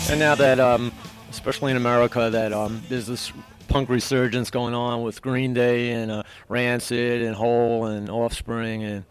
And 0.09 0.19
now 0.19 0.35
that, 0.35 0.59
um, 0.59 0.93
especially 1.29 1.73
in 1.73 1.77
America, 1.77 2.31
that 2.31 2.55
um, 2.55 2.81
there's 2.89 3.07
this 3.07 3.31
punk 3.75 3.89
resurgence 3.89 4.53
going 4.53 4.73
on 4.73 5.03
with 5.03 5.21
Green 5.21 5.53
Day 5.53 5.91
and 5.91 6.09
uh, 6.09 6.23
Rancid 6.49 7.23
and 7.23 7.35
Hole 7.35 7.87
and 7.87 8.09
Offspring 8.09 8.85
and 8.85 9.05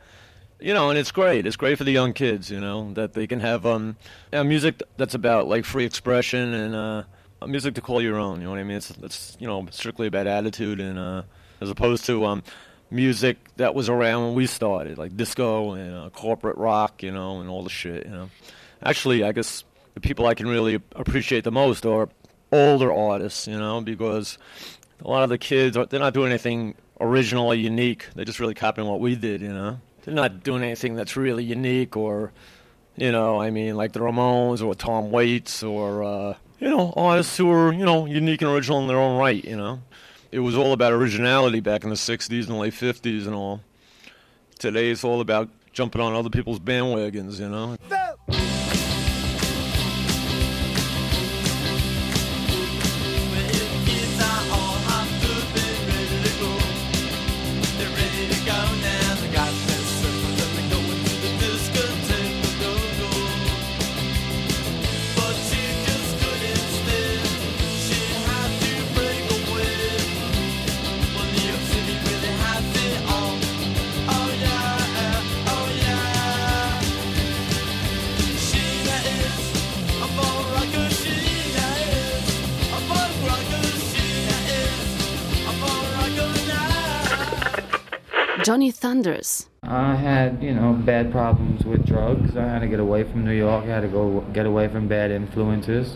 you 0.62 0.74
know, 0.74 0.90
and 0.90 0.98
it's 0.98 1.12
great. 1.12 1.46
It's 1.46 1.58
great 1.58 1.78
for 1.78 1.84
the 1.84 1.92
young 1.92 2.14
kids, 2.14 2.50
you 2.50 2.62
know, 2.62 2.94
that 2.94 3.12
they 3.12 3.28
can 3.28 3.42
have 3.42 3.66
um, 3.66 3.98
music 4.32 4.82
that's 4.96 5.16
about 5.16 5.50
like 5.50 5.66
free 5.66 5.84
expression 5.84 6.54
and 6.54 6.76
uh, 6.76 7.04
music 7.46 7.76
to 7.76 7.82
call 7.82 8.02
your 8.02 8.18
own. 8.18 8.38
You 8.38 8.46
know 8.46 8.52
what 8.52 8.60
I 8.60 8.64
mean? 8.64 8.78
It's 8.78 8.92
it's 8.92 9.36
you 9.38 9.48
know 9.48 9.68
strictly 9.70 10.08
about 10.08 10.28
attitude 10.28 10.80
and 10.80 10.98
uh, 10.98 11.24
as 11.60 11.70
opposed 11.70 12.06
to 12.06 12.24
um, 12.24 12.42
music 12.90 13.40
that 13.58 13.76
was 13.76 13.90
around 13.90 14.28
when 14.28 14.34
we 14.34 14.48
started, 14.48 14.98
like 14.98 15.18
disco 15.18 15.74
and 15.74 15.94
uh, 15.94 16.10
corporate 16.12 16.58
rock, 16.58 17.04
you 17.04 17.12
know, 17.12 17.42
and 17.42 17.50
all 17.50 17.64
the 17.64 17.70
shit. 17.70 18.06
You 18.06 18.14
know, 18.14 18.30
actually, 18.82 19.26
I 19.26 19.34
guess 19.34 19.66
the 19.94 20.00
people 20.00 20.26
I 20.26 20.36
can 20.36 20.48
really 20.48 20.76
appreciate 20.96 21.44
the 21.44 21.52
most 21.52 21.86
are 21.86 22.08
older 22.54 22.94
artists, 22.94 23.48
you 23.48 23.58
know, 23.58 23.82
because 23.82 24.38
a 25.04 25.08
lot 25.10 25.24
of 25.24 25.30
the 25.30 25.38
kids 25.38 25.78
they're 25.90 26.00
not 26.00 26.14
doing 26.14 26.30
anything 26.30 26.76
original 27.00 27.48
or 27.48 27.56
unique. 27.56 28.08
They're 28.16 28.26
just 28.26 28.40
really 28.40 28.54
copying 28.54 28.88
what 28.88 29.00
we 29.00 29.16
did, 29.16 29.42
you 29.42 29.54
know. 29.54 29.80
They're 30.04 30.14
not 30.14 30.44
doing 30.44 30.64
anything 30.64 30.96
that's 30.96 31.16
really 31.16 31.44
unique 31.44 31.96
or, 31.96 32.32
you 32.96 33.12
know, 33.12 33.42
I 33.42 33.50
mean, 33.50 33.76
like 33.76 33.94
the 33.94 34.00
Ramones 34.00 34.66
or 34.66 34.76
Tom 34.76 35.12
Waits 35.12 35.64
or, 35.64 36.04
uh, 36.04 36.36
you 36.60 36.70
know, 36.70 36.94
artists 36.96 37.38
who 37.38 37.52
are, 37.52 37.74
you 37.74 37.86
know, 37.86 38.06
unique 38.06 38.42
and 38.42 38.52
original 38.52 38.82
in 38.82 38.88
their 38.88 38.98
own 38.98 39.18
right, 39.18 39.44
you 39.44 39.56
know. 39.56 39.82
It 40.32 40.40
was 40.40 40.56
all 40.56 40.74
about 40.74 40.94
originality 40.94 41.60
back 41.60 41.84
in 41.84 41.90
the 41.90 41.96
60s 41.96 42.48
and 42.48 42.60
late 42.60 42.74
50s 42.74 43.26
and 43.26 43.36
all. 43.36 43.62
Today 44.60 44.90
it's 44.90 45.04
all 45.04 45.22
about 45.22 45.50
jumping 45.74 46.02
on 46.02 46.14
other 46.16 46.30
people's 46.30 46.60
bandwagons, 46.60 47.40
you 47.40 47.50
know. 47.50 47.78
Johnny 88.44 88.72
Thunders. 88.72 89.48
I 89.64 89.96
had, 89.96 90.44
you 90.44 90.54
know, 90.54 90.74
bad 90.74 91.14
problems 91.14 91.64
with 91.64 91.86
drugs. 91.86 92.36
I 92.36 92.44
had 92.46 92.60
to 92.60 92.68
get 92.68 92.82
away 92.82 93.06
from 93.06 93.24
New 93.24 93.32
York. 93.32 93.64
I 93.64 93.68
had 93.68 93.82
to 93.82 93.88
go 93.88 94.20
get 94.34 94.46
away 94.46 94.68
from 94.68 94.90
bad 94.90 95.12
influences. 95.12 95.96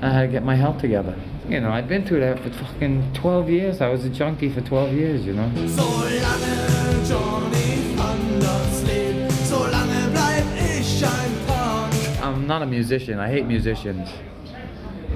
I 0.00 0.10
had 0.10 0.22
to 0.22 0.28
get 0.28 0.42
my 0.42 0.56
health 0.56 0.80
together. 0.80 1.16
You 1.48 1.60
know, 1.60 1.70
I'd 1.70 1.86
been 1.88 2.04
through 2.04 2.18
that 2.20 2.40
for 2.40 2.50
fucking 2.50 3.12
12 3.14 3.48
years. 3.48 3.80
I 3.80 3.88
was 3.90 4.04
a 4.04 4.10
junkie 4.10 4.52
for 4.52 4.60
12 4.60 4.92
years, 4.92 5.24
you 5.24 5.34
know. 5.34 5.48
Solange 5.68 7.06
Johnny 7.06 7.94
Thunders 7.96 8.82
lebt, 8.82 9.30
solange 9.30 10.10
bleib 10.10 10.44
ich 10.56 11.04
ein 11.04 11.46
Punk. 11.46 12.24
I'm 12.24 12.48
not 12.48 12.62
a 12.62 12.66
musician. 12.66 13.20
I 13.20 13.28
hate 13.28 13.46
musicians. 13.46 14.08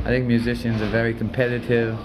I 0.05 0.11
think 0.11 0.26
musicians 0.26 0.80
are 0.80 0.90
very 0.90 1.12
competitive. 1.12 1.99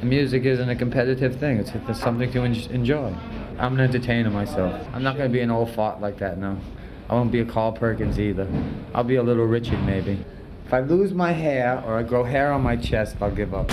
Music 0.00 0.44
isn't 0.44 0.68
a 0.68 0.76
competitive 0.76 1.40
thing. 1.40 1.58
It's, 1.58 1.72
it's 1.88 2.00
something 2.00 2.30
to 2.30 2.44
enjoy. 2.44 3.12
I'm 3.58 3.74
an 3.74 3.80
entertainer 3.80 4.30
myself. 4.30 4.86
I'm 4.92 5.02
not 5.02 5.16
going 5.16 5.30
to 5.30 5.32
be 5.32 5.40
an 5.40 5.50
old 5.50 5.70
fart 5.70 6.00
like 6.00 6.18
that, 6.18 6.38
no. 6.38 6.58
I 7.08 7.14
won't 7.14 7.30
be 7.30 7.40
a 7.40 7.44
Carl 7.44 7.72
Perkins 7.72 8.18
either. 8.18 8.48
I'll 8.94 9.04
be 9.04 9.16
a 9.16 9.22
little 9.22 9.44
Richard 9.44 9.82
maybe. 9.84 10.24
If 10.66 10.72
I 10.72 10.80
lose 10.80 11.12
my 11.12 11.30
hair 11.30 11.82
or 11.86 11.96
I 11.96 12.02
grow 12.02 12.24
hair 12.24 12.52
on 12.52 12.62
my 12.62 12.76
chest, 12.76 13.16
I'll 13.20 13.30
give 13.30 13.54
up. 13.54 13.70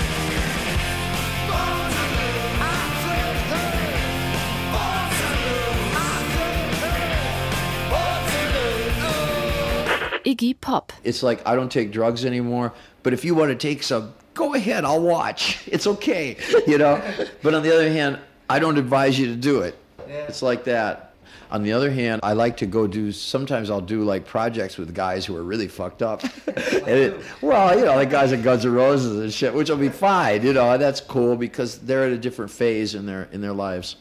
Iggy 10.24 10.60
Pop. 10.60 10.92
It's 11.02 11.22
like 11.22 11.44
I 11.46 11.56
don't 11.56 11.72
take 11.72 11.90
drugs 11.90 12.24
anymore, 12.24 12.72
but 13.02 13.12
if 13.12 13.24
you 13.24 13.34
want 13.34 13.50
to 13.50 13.56
take 13.56 13.82
some, 13.82 14.14
go 14.34 14.54
ahead, 14.54 14.84
I'll 14.84 15.02
watch. 15.02 15.66
It's 15.66 15.86
okay, 15.86 16.36
you 16.66 16.78
know. 16.78 17.02
but 17.42 17.54
on 17.54 17.62
the 17.62 17.74
other 17.74 17.90
hand, 17.90 18.20
I 18.52 18.58
don't 18.58 18.76
advise 18.76 19.18
you 19.18 19.28
to 19.28 19.34
do 19.34 19.62
it. 19.62 19.78
It's 20.06 20.42
like 20.42 20.64
that. 20.64 21.14
On 21.50 21.62
the 21.62 21.72
other 21.72 21.90
hand, 21.90 22.20
I 22.22 22.34
like 22.34 22.58
to 22.58 22.66
go 22.66 22.86
do. 22.86 23.10
Sometimes 23.10 23.70
I'll 23.70 23.80
do 23.80 24.04
like 24.04 24.26
projects 24.26 24.76
with 24.76 24.94
guys 24.94 25.24
who 25.24 25.34
are 25.36 25.42
really 25.42 25.68
fucked 25.68 26.02
up. 26.02 26.22
and 26.46 26.88
it, 26.88 27.20
well, 27.40 27.78
you 27.78 27.86
know, 27.86 27.94
like 27.94 28.10
guys 28.10 28.30
at 28.30 28.42
Guns 28.42 28.66
N' 28.66 28.74
Roses 28.74 29.18
and 29.20 29.32
shit, 29.32 29.54
which 29.54 29.70
will 29.70 29.78
be 29.78 29.88
fine. 29.88 30.42
You 30.42 30.52
know, 30.52 30.76
that's 30.76 31.00
cool 31.00 31.34
because 31.34 31.78
they're 31.78 32.04
at 32.04 32.12
a 32.12 32.18
different 32.18 32.50
phase 32.50 32.94
in 32.94 33.06
their 33.06 33.24
in 33.32 33.40
their 33.40 33.54
lives. 33.54 33.96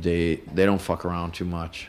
They 0.00 0.36
they 0.54 0.64
don't 0.66 0.80
fuck 0.80 1.04
around 1.04 1.34
too 1.34 1.44
much. 1.44 1.88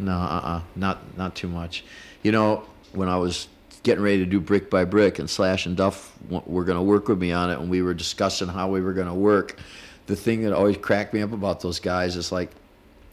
No, 0.00 0.12
uh-uh, 0.12 0.62
not 0.74 1.16
not 1.16 1.36
too 1.36 1.48
much. 1.48 1.84
You 2.24 2.32
know, 2.32 2.64
when 2.92 3.08
I 3.08 3.18
was 3.18 3.46
getting 3.84 4.02
ready 4.02 4.18
to 4.18 4.26
do 4.26 4.40
Brick 4.40 4.68
by 4.68 4.84
Brick, 4.84 5.20
and 5.20 5.30
Slash 5.30 5.66
and 5.66 5.76
Duff 5.76 6.12
were 6.28 6.64
going 6.64 6.78
to 6.78 6.82
work 6.82 7.06
with 7.08 7.20
me 7.20 7.30
on 7.30 7.50
it, 7.50 7.58
and 7.60 7.70
we 7.70 7.82
were 7.82 7.94
discussing 7.94 8.48
how 8.48 8.68
we 8.68 8.80
were 8.80 8.92
going 8.92 9.08
to 9.08 9.14
work. 9.14 9.60
The 10.06 10.16
thing 10.16 10.42
that 10.42 10.52
always 10.52 10.76
cracked 10.76 11.14
me 11.14 11.22
up 11.22 11.32
about 11.32 11.60
those 11.60 11.80
guys 11.80 12.16
is 12.16 12.32
like, 12.32 12.50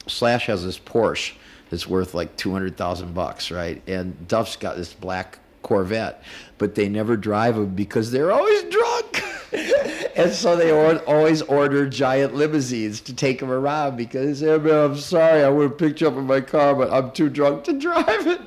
Slash 0.08 0.48
has 0.48 0.64
this 0.64 0.80
Porsche 0.80 1.34
that's 1.70 1.88
worth 1.88 2.14
like 2.14 2.36
two 2.36 2.52
hundred 2.52 2.78
thousand 2.78 3.14
bucks, 3.14 3.52
right? 3.52 3.82
And 3.88 4.28
Duff's 4.28 4.56
got 4.56 4.76
this 4.76 4.94
black 4.94 5.40
Corvette, 5.62 6.24
but 6.58 6.76
they 6.76 6.90
never 6.90 7.16
drive 7.16 7.56
them 7.56 7.76
because 7.76 8.12
they're 8.12 8.32
always 8.32 8.64
drunk. 8.64 9.24
and 10.16 10.32
so 10.32 10.56
they 10.56 10.72
or- 10.72 11.00
always 11.00 11.42
order 11.44 11.88
giant 11.88 12.34
limousines 12.36 13.02
to 13.02 13.14
take 13.14 13.40
them 13.40 13.52
around 13.52 13.98
because 13.98 14.40
hey, 14.40 14.58
man, 14.58 14.92
I'm 14.92 14.96
sorry, 14.98 15.44
I 15.44 15.50
would 15.50 15.70
have 15.72 15.78
picked 15.78 16.02
you 16.02 16.08
up 16.08 16.16
in 16.16 16.26
my 16.26 16.42
car, 16.42 16.76
but 16.76 16.92
I'm 16.92 17.12
too 17.12 17.30
drunk 17.30 17.64
to 17.66 17.74
drive 17.80 18.28
it. 18.28 18.42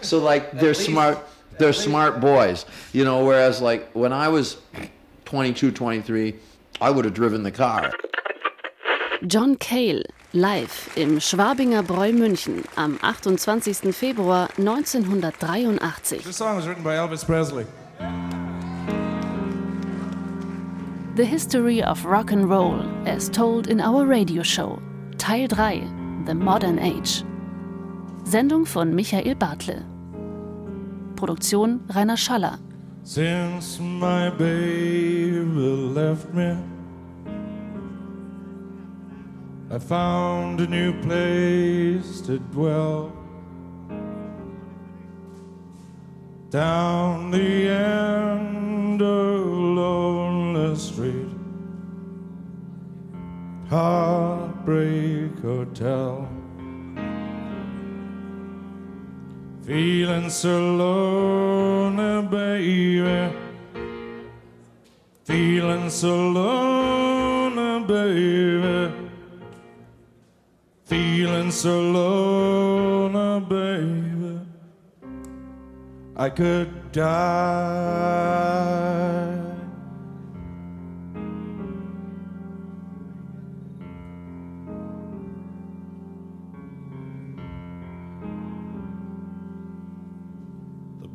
So 0.00 0.18
like 0.18 0.52
they're 0.52 0.74
smart, 0.74 1.18
they're 1.58 1.72
smart 1.72 2.20
boys, 2.20 2.64
you 2.92 3.04
know. 3.04 3.24
Whereas 3.24 3.60
like 3.60 3.90
when 3.92 4.12
I 4.12 4.28
was 4.28 4.58
22, 5.26 5.72
23, 5.72 6.34
I 6.80 6.90
would 6.90 7.04
have 7.04 7.14
driven 7.14 7.42
the 7.42 7.50
car. 7.50 7.92
John 9.26 9.56
Cale, 9.56 10.04
Live 10.32 10.96
im 10.96 11.18
Schwabinger 11.18 11.82
Bräu 11.82 12.12
München 12.12 12.64
am 12.76 12.98
28. 12.98 13.92
Februar 13.92 14.48
1983. 14.58 16.18
This 16.18 16.36
song 16.36 16.56
was 16.56 16.68
written 16.68 16.84
by 16.84 16.94
Elvis 16.94 17.24
Presley. 17.24 17.66
The 21.16 21.24
History 21.24 21.82
of 21.82 22.04
Rock 22.04 22.30
and 22.30 22.48
Roll 22.48 22.80
as 23.06 23.28
told 23.28 23.66
in 23.66 23.80
our 23.80 24.06
radio 24.06 24.44
show. 24.44 24.80
Teil 25.16 25.48
3. 25.48 25.82
The 26.26 26.34
Modern 26.34 26.78
Age. 26.78 27.24
Sendung 28.24 28.68
von 28.68 28.94
Michael 28.94 29.34
Bartle. 29.34 29.82
Produktion 31.16 31.80
Rainer 31.92 32.16
Schaller. 32.16 32.60
Since 33.08 33.80
my 33.80 34.28
baby 34.28 35.40
left 35.40 36.28
me, 36.34 36.58
I 39.70 39.78
found 39.78 40.60
a 40.60 40.66
new 40.66 40.92
place 41.00 42.20
to 42.26 42.38
dwell. 42.38 43.10
Down 46.50 47.30
the 47.30 47.68
end 47.70 49.00
of 49.00 49.46
Lonely 49.46 50.76
Street, 50.76 51.30
Heartbreak 53.70 55.38
Hotel. 55.40 56.28
Feeling 59.68 60.30
so 60.30 60.76
lonely, 60.76 62.26
baby. 62.28 63.36
Feeling 65.24 65.90
so 65.90 66.30
lonely, 66.30 67.84
baby. 67.84 68.94
Feeling 70.86 71.50
so 71.50 71.82
lonely, 71.82 73.40
baby. 73.44 74.40
I 76.16 76.30
could 76.30 76.90
die. 76.92 77.78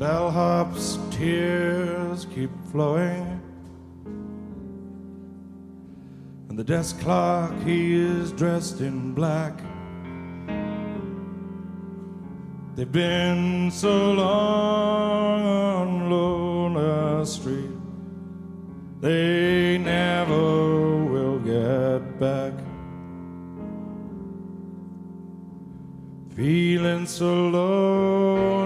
Bellhop's 0.03 0.99
tears 1.11 2.25
keep 2.35 2.51
flowing. 2.73 3.41
And 6.49 6.59
the 6.59 6.63
desk 6.65 6.99
clerk, 6.99 7.53
he 7.63 7.93
is 7.93 8.33
dressed 8.33 8.81
in 8.81 9.13
black. 9.13 9.53
They've 12.75 12.91
been 12.91 13.71
so 13.71 14.11
long 14.11 15.45
on 15.45 16.09
Lonely 16.09 17.25
Street, 17.25 17.71
they 18.99 19.77
never 19.77 21.05
will 21.05 21.39
get 21.39 22.19
back. 22.19 22.51
Feeling 26.35 27.05
so 27.05 27.47
lonely, 27.47 28.62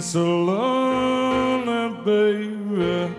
So 0.00 0.44
lonely, 0.44 1.94
baby. 2.04 3.14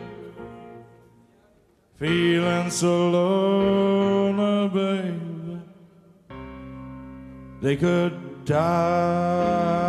Feeling 1.99 2.71
so 2.71 3.09
lonely, 3.11 4.67
baby. 4.69 5.61
They 7.61 7.75
could 7.75 8.45
die. 8.45 9.80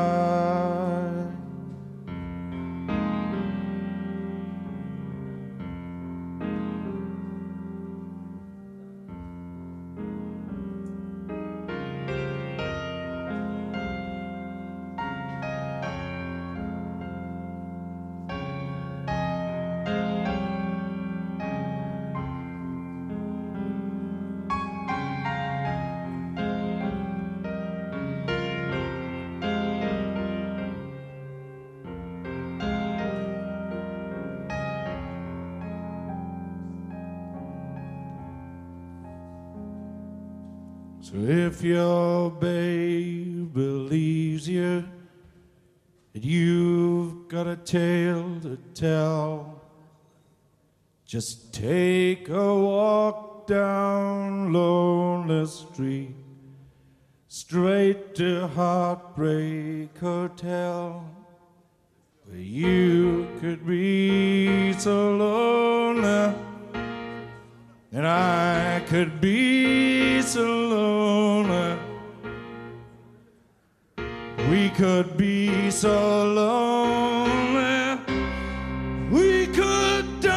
So 41.12 41.18
if 41.18 41.62
your 41.62 42.30
baby 42.30 43.44
believes 43.52 44.48
you 44.48 44.82
and 46.14 46.24
you've 46.24 47.28
got 47.28 47.46
a 47.46 47.56
tale 47.56 48.40
to 48.40 48.56
tell, 48.72 49.60
just 51.04 51.52
take 51.52 52.30
a 52.30 52.58
walk 52.58 53.46
down 53.46 54.54
Lonely 54.54 55.46
Street, 55.46 56.14
straight 57.28 58.14
to 58.14 58.46
Heartbreak 58.46 59.98
Hotel, 59.98 61.04
where 62.24 62.38
you 62.38 63.28
could 63.38 63.66
be 63.66 64.72
so 64.72 65.14
lonely. 65.14 66.34
And 67.94 68.06
I 68.06 68.82
could 68.86 69.20
be 69.20 70.22
so 70.22 70.61
could 74.82 75.16
be 75.16 75.70
so 75.70 76.24
lonely. 76.24 78.00
We 79.12 79.46
could 79.46 80.20
die. 80.20 80.32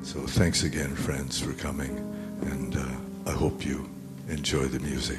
So 0.00 0.20
thanks 0.26 0.62
again, 0.62 0.94
friends, 0.96 1.38
for 1.38 1.52
coming, 1.52 1.98
and 2.40 2.74
uh, 2.78 3.30
I 3.30 3.32
hope 3.32 3.62
you 3.66 3.90
enjoy 4.30 4.64
the 4.68 4.80
music. 4.80 5.18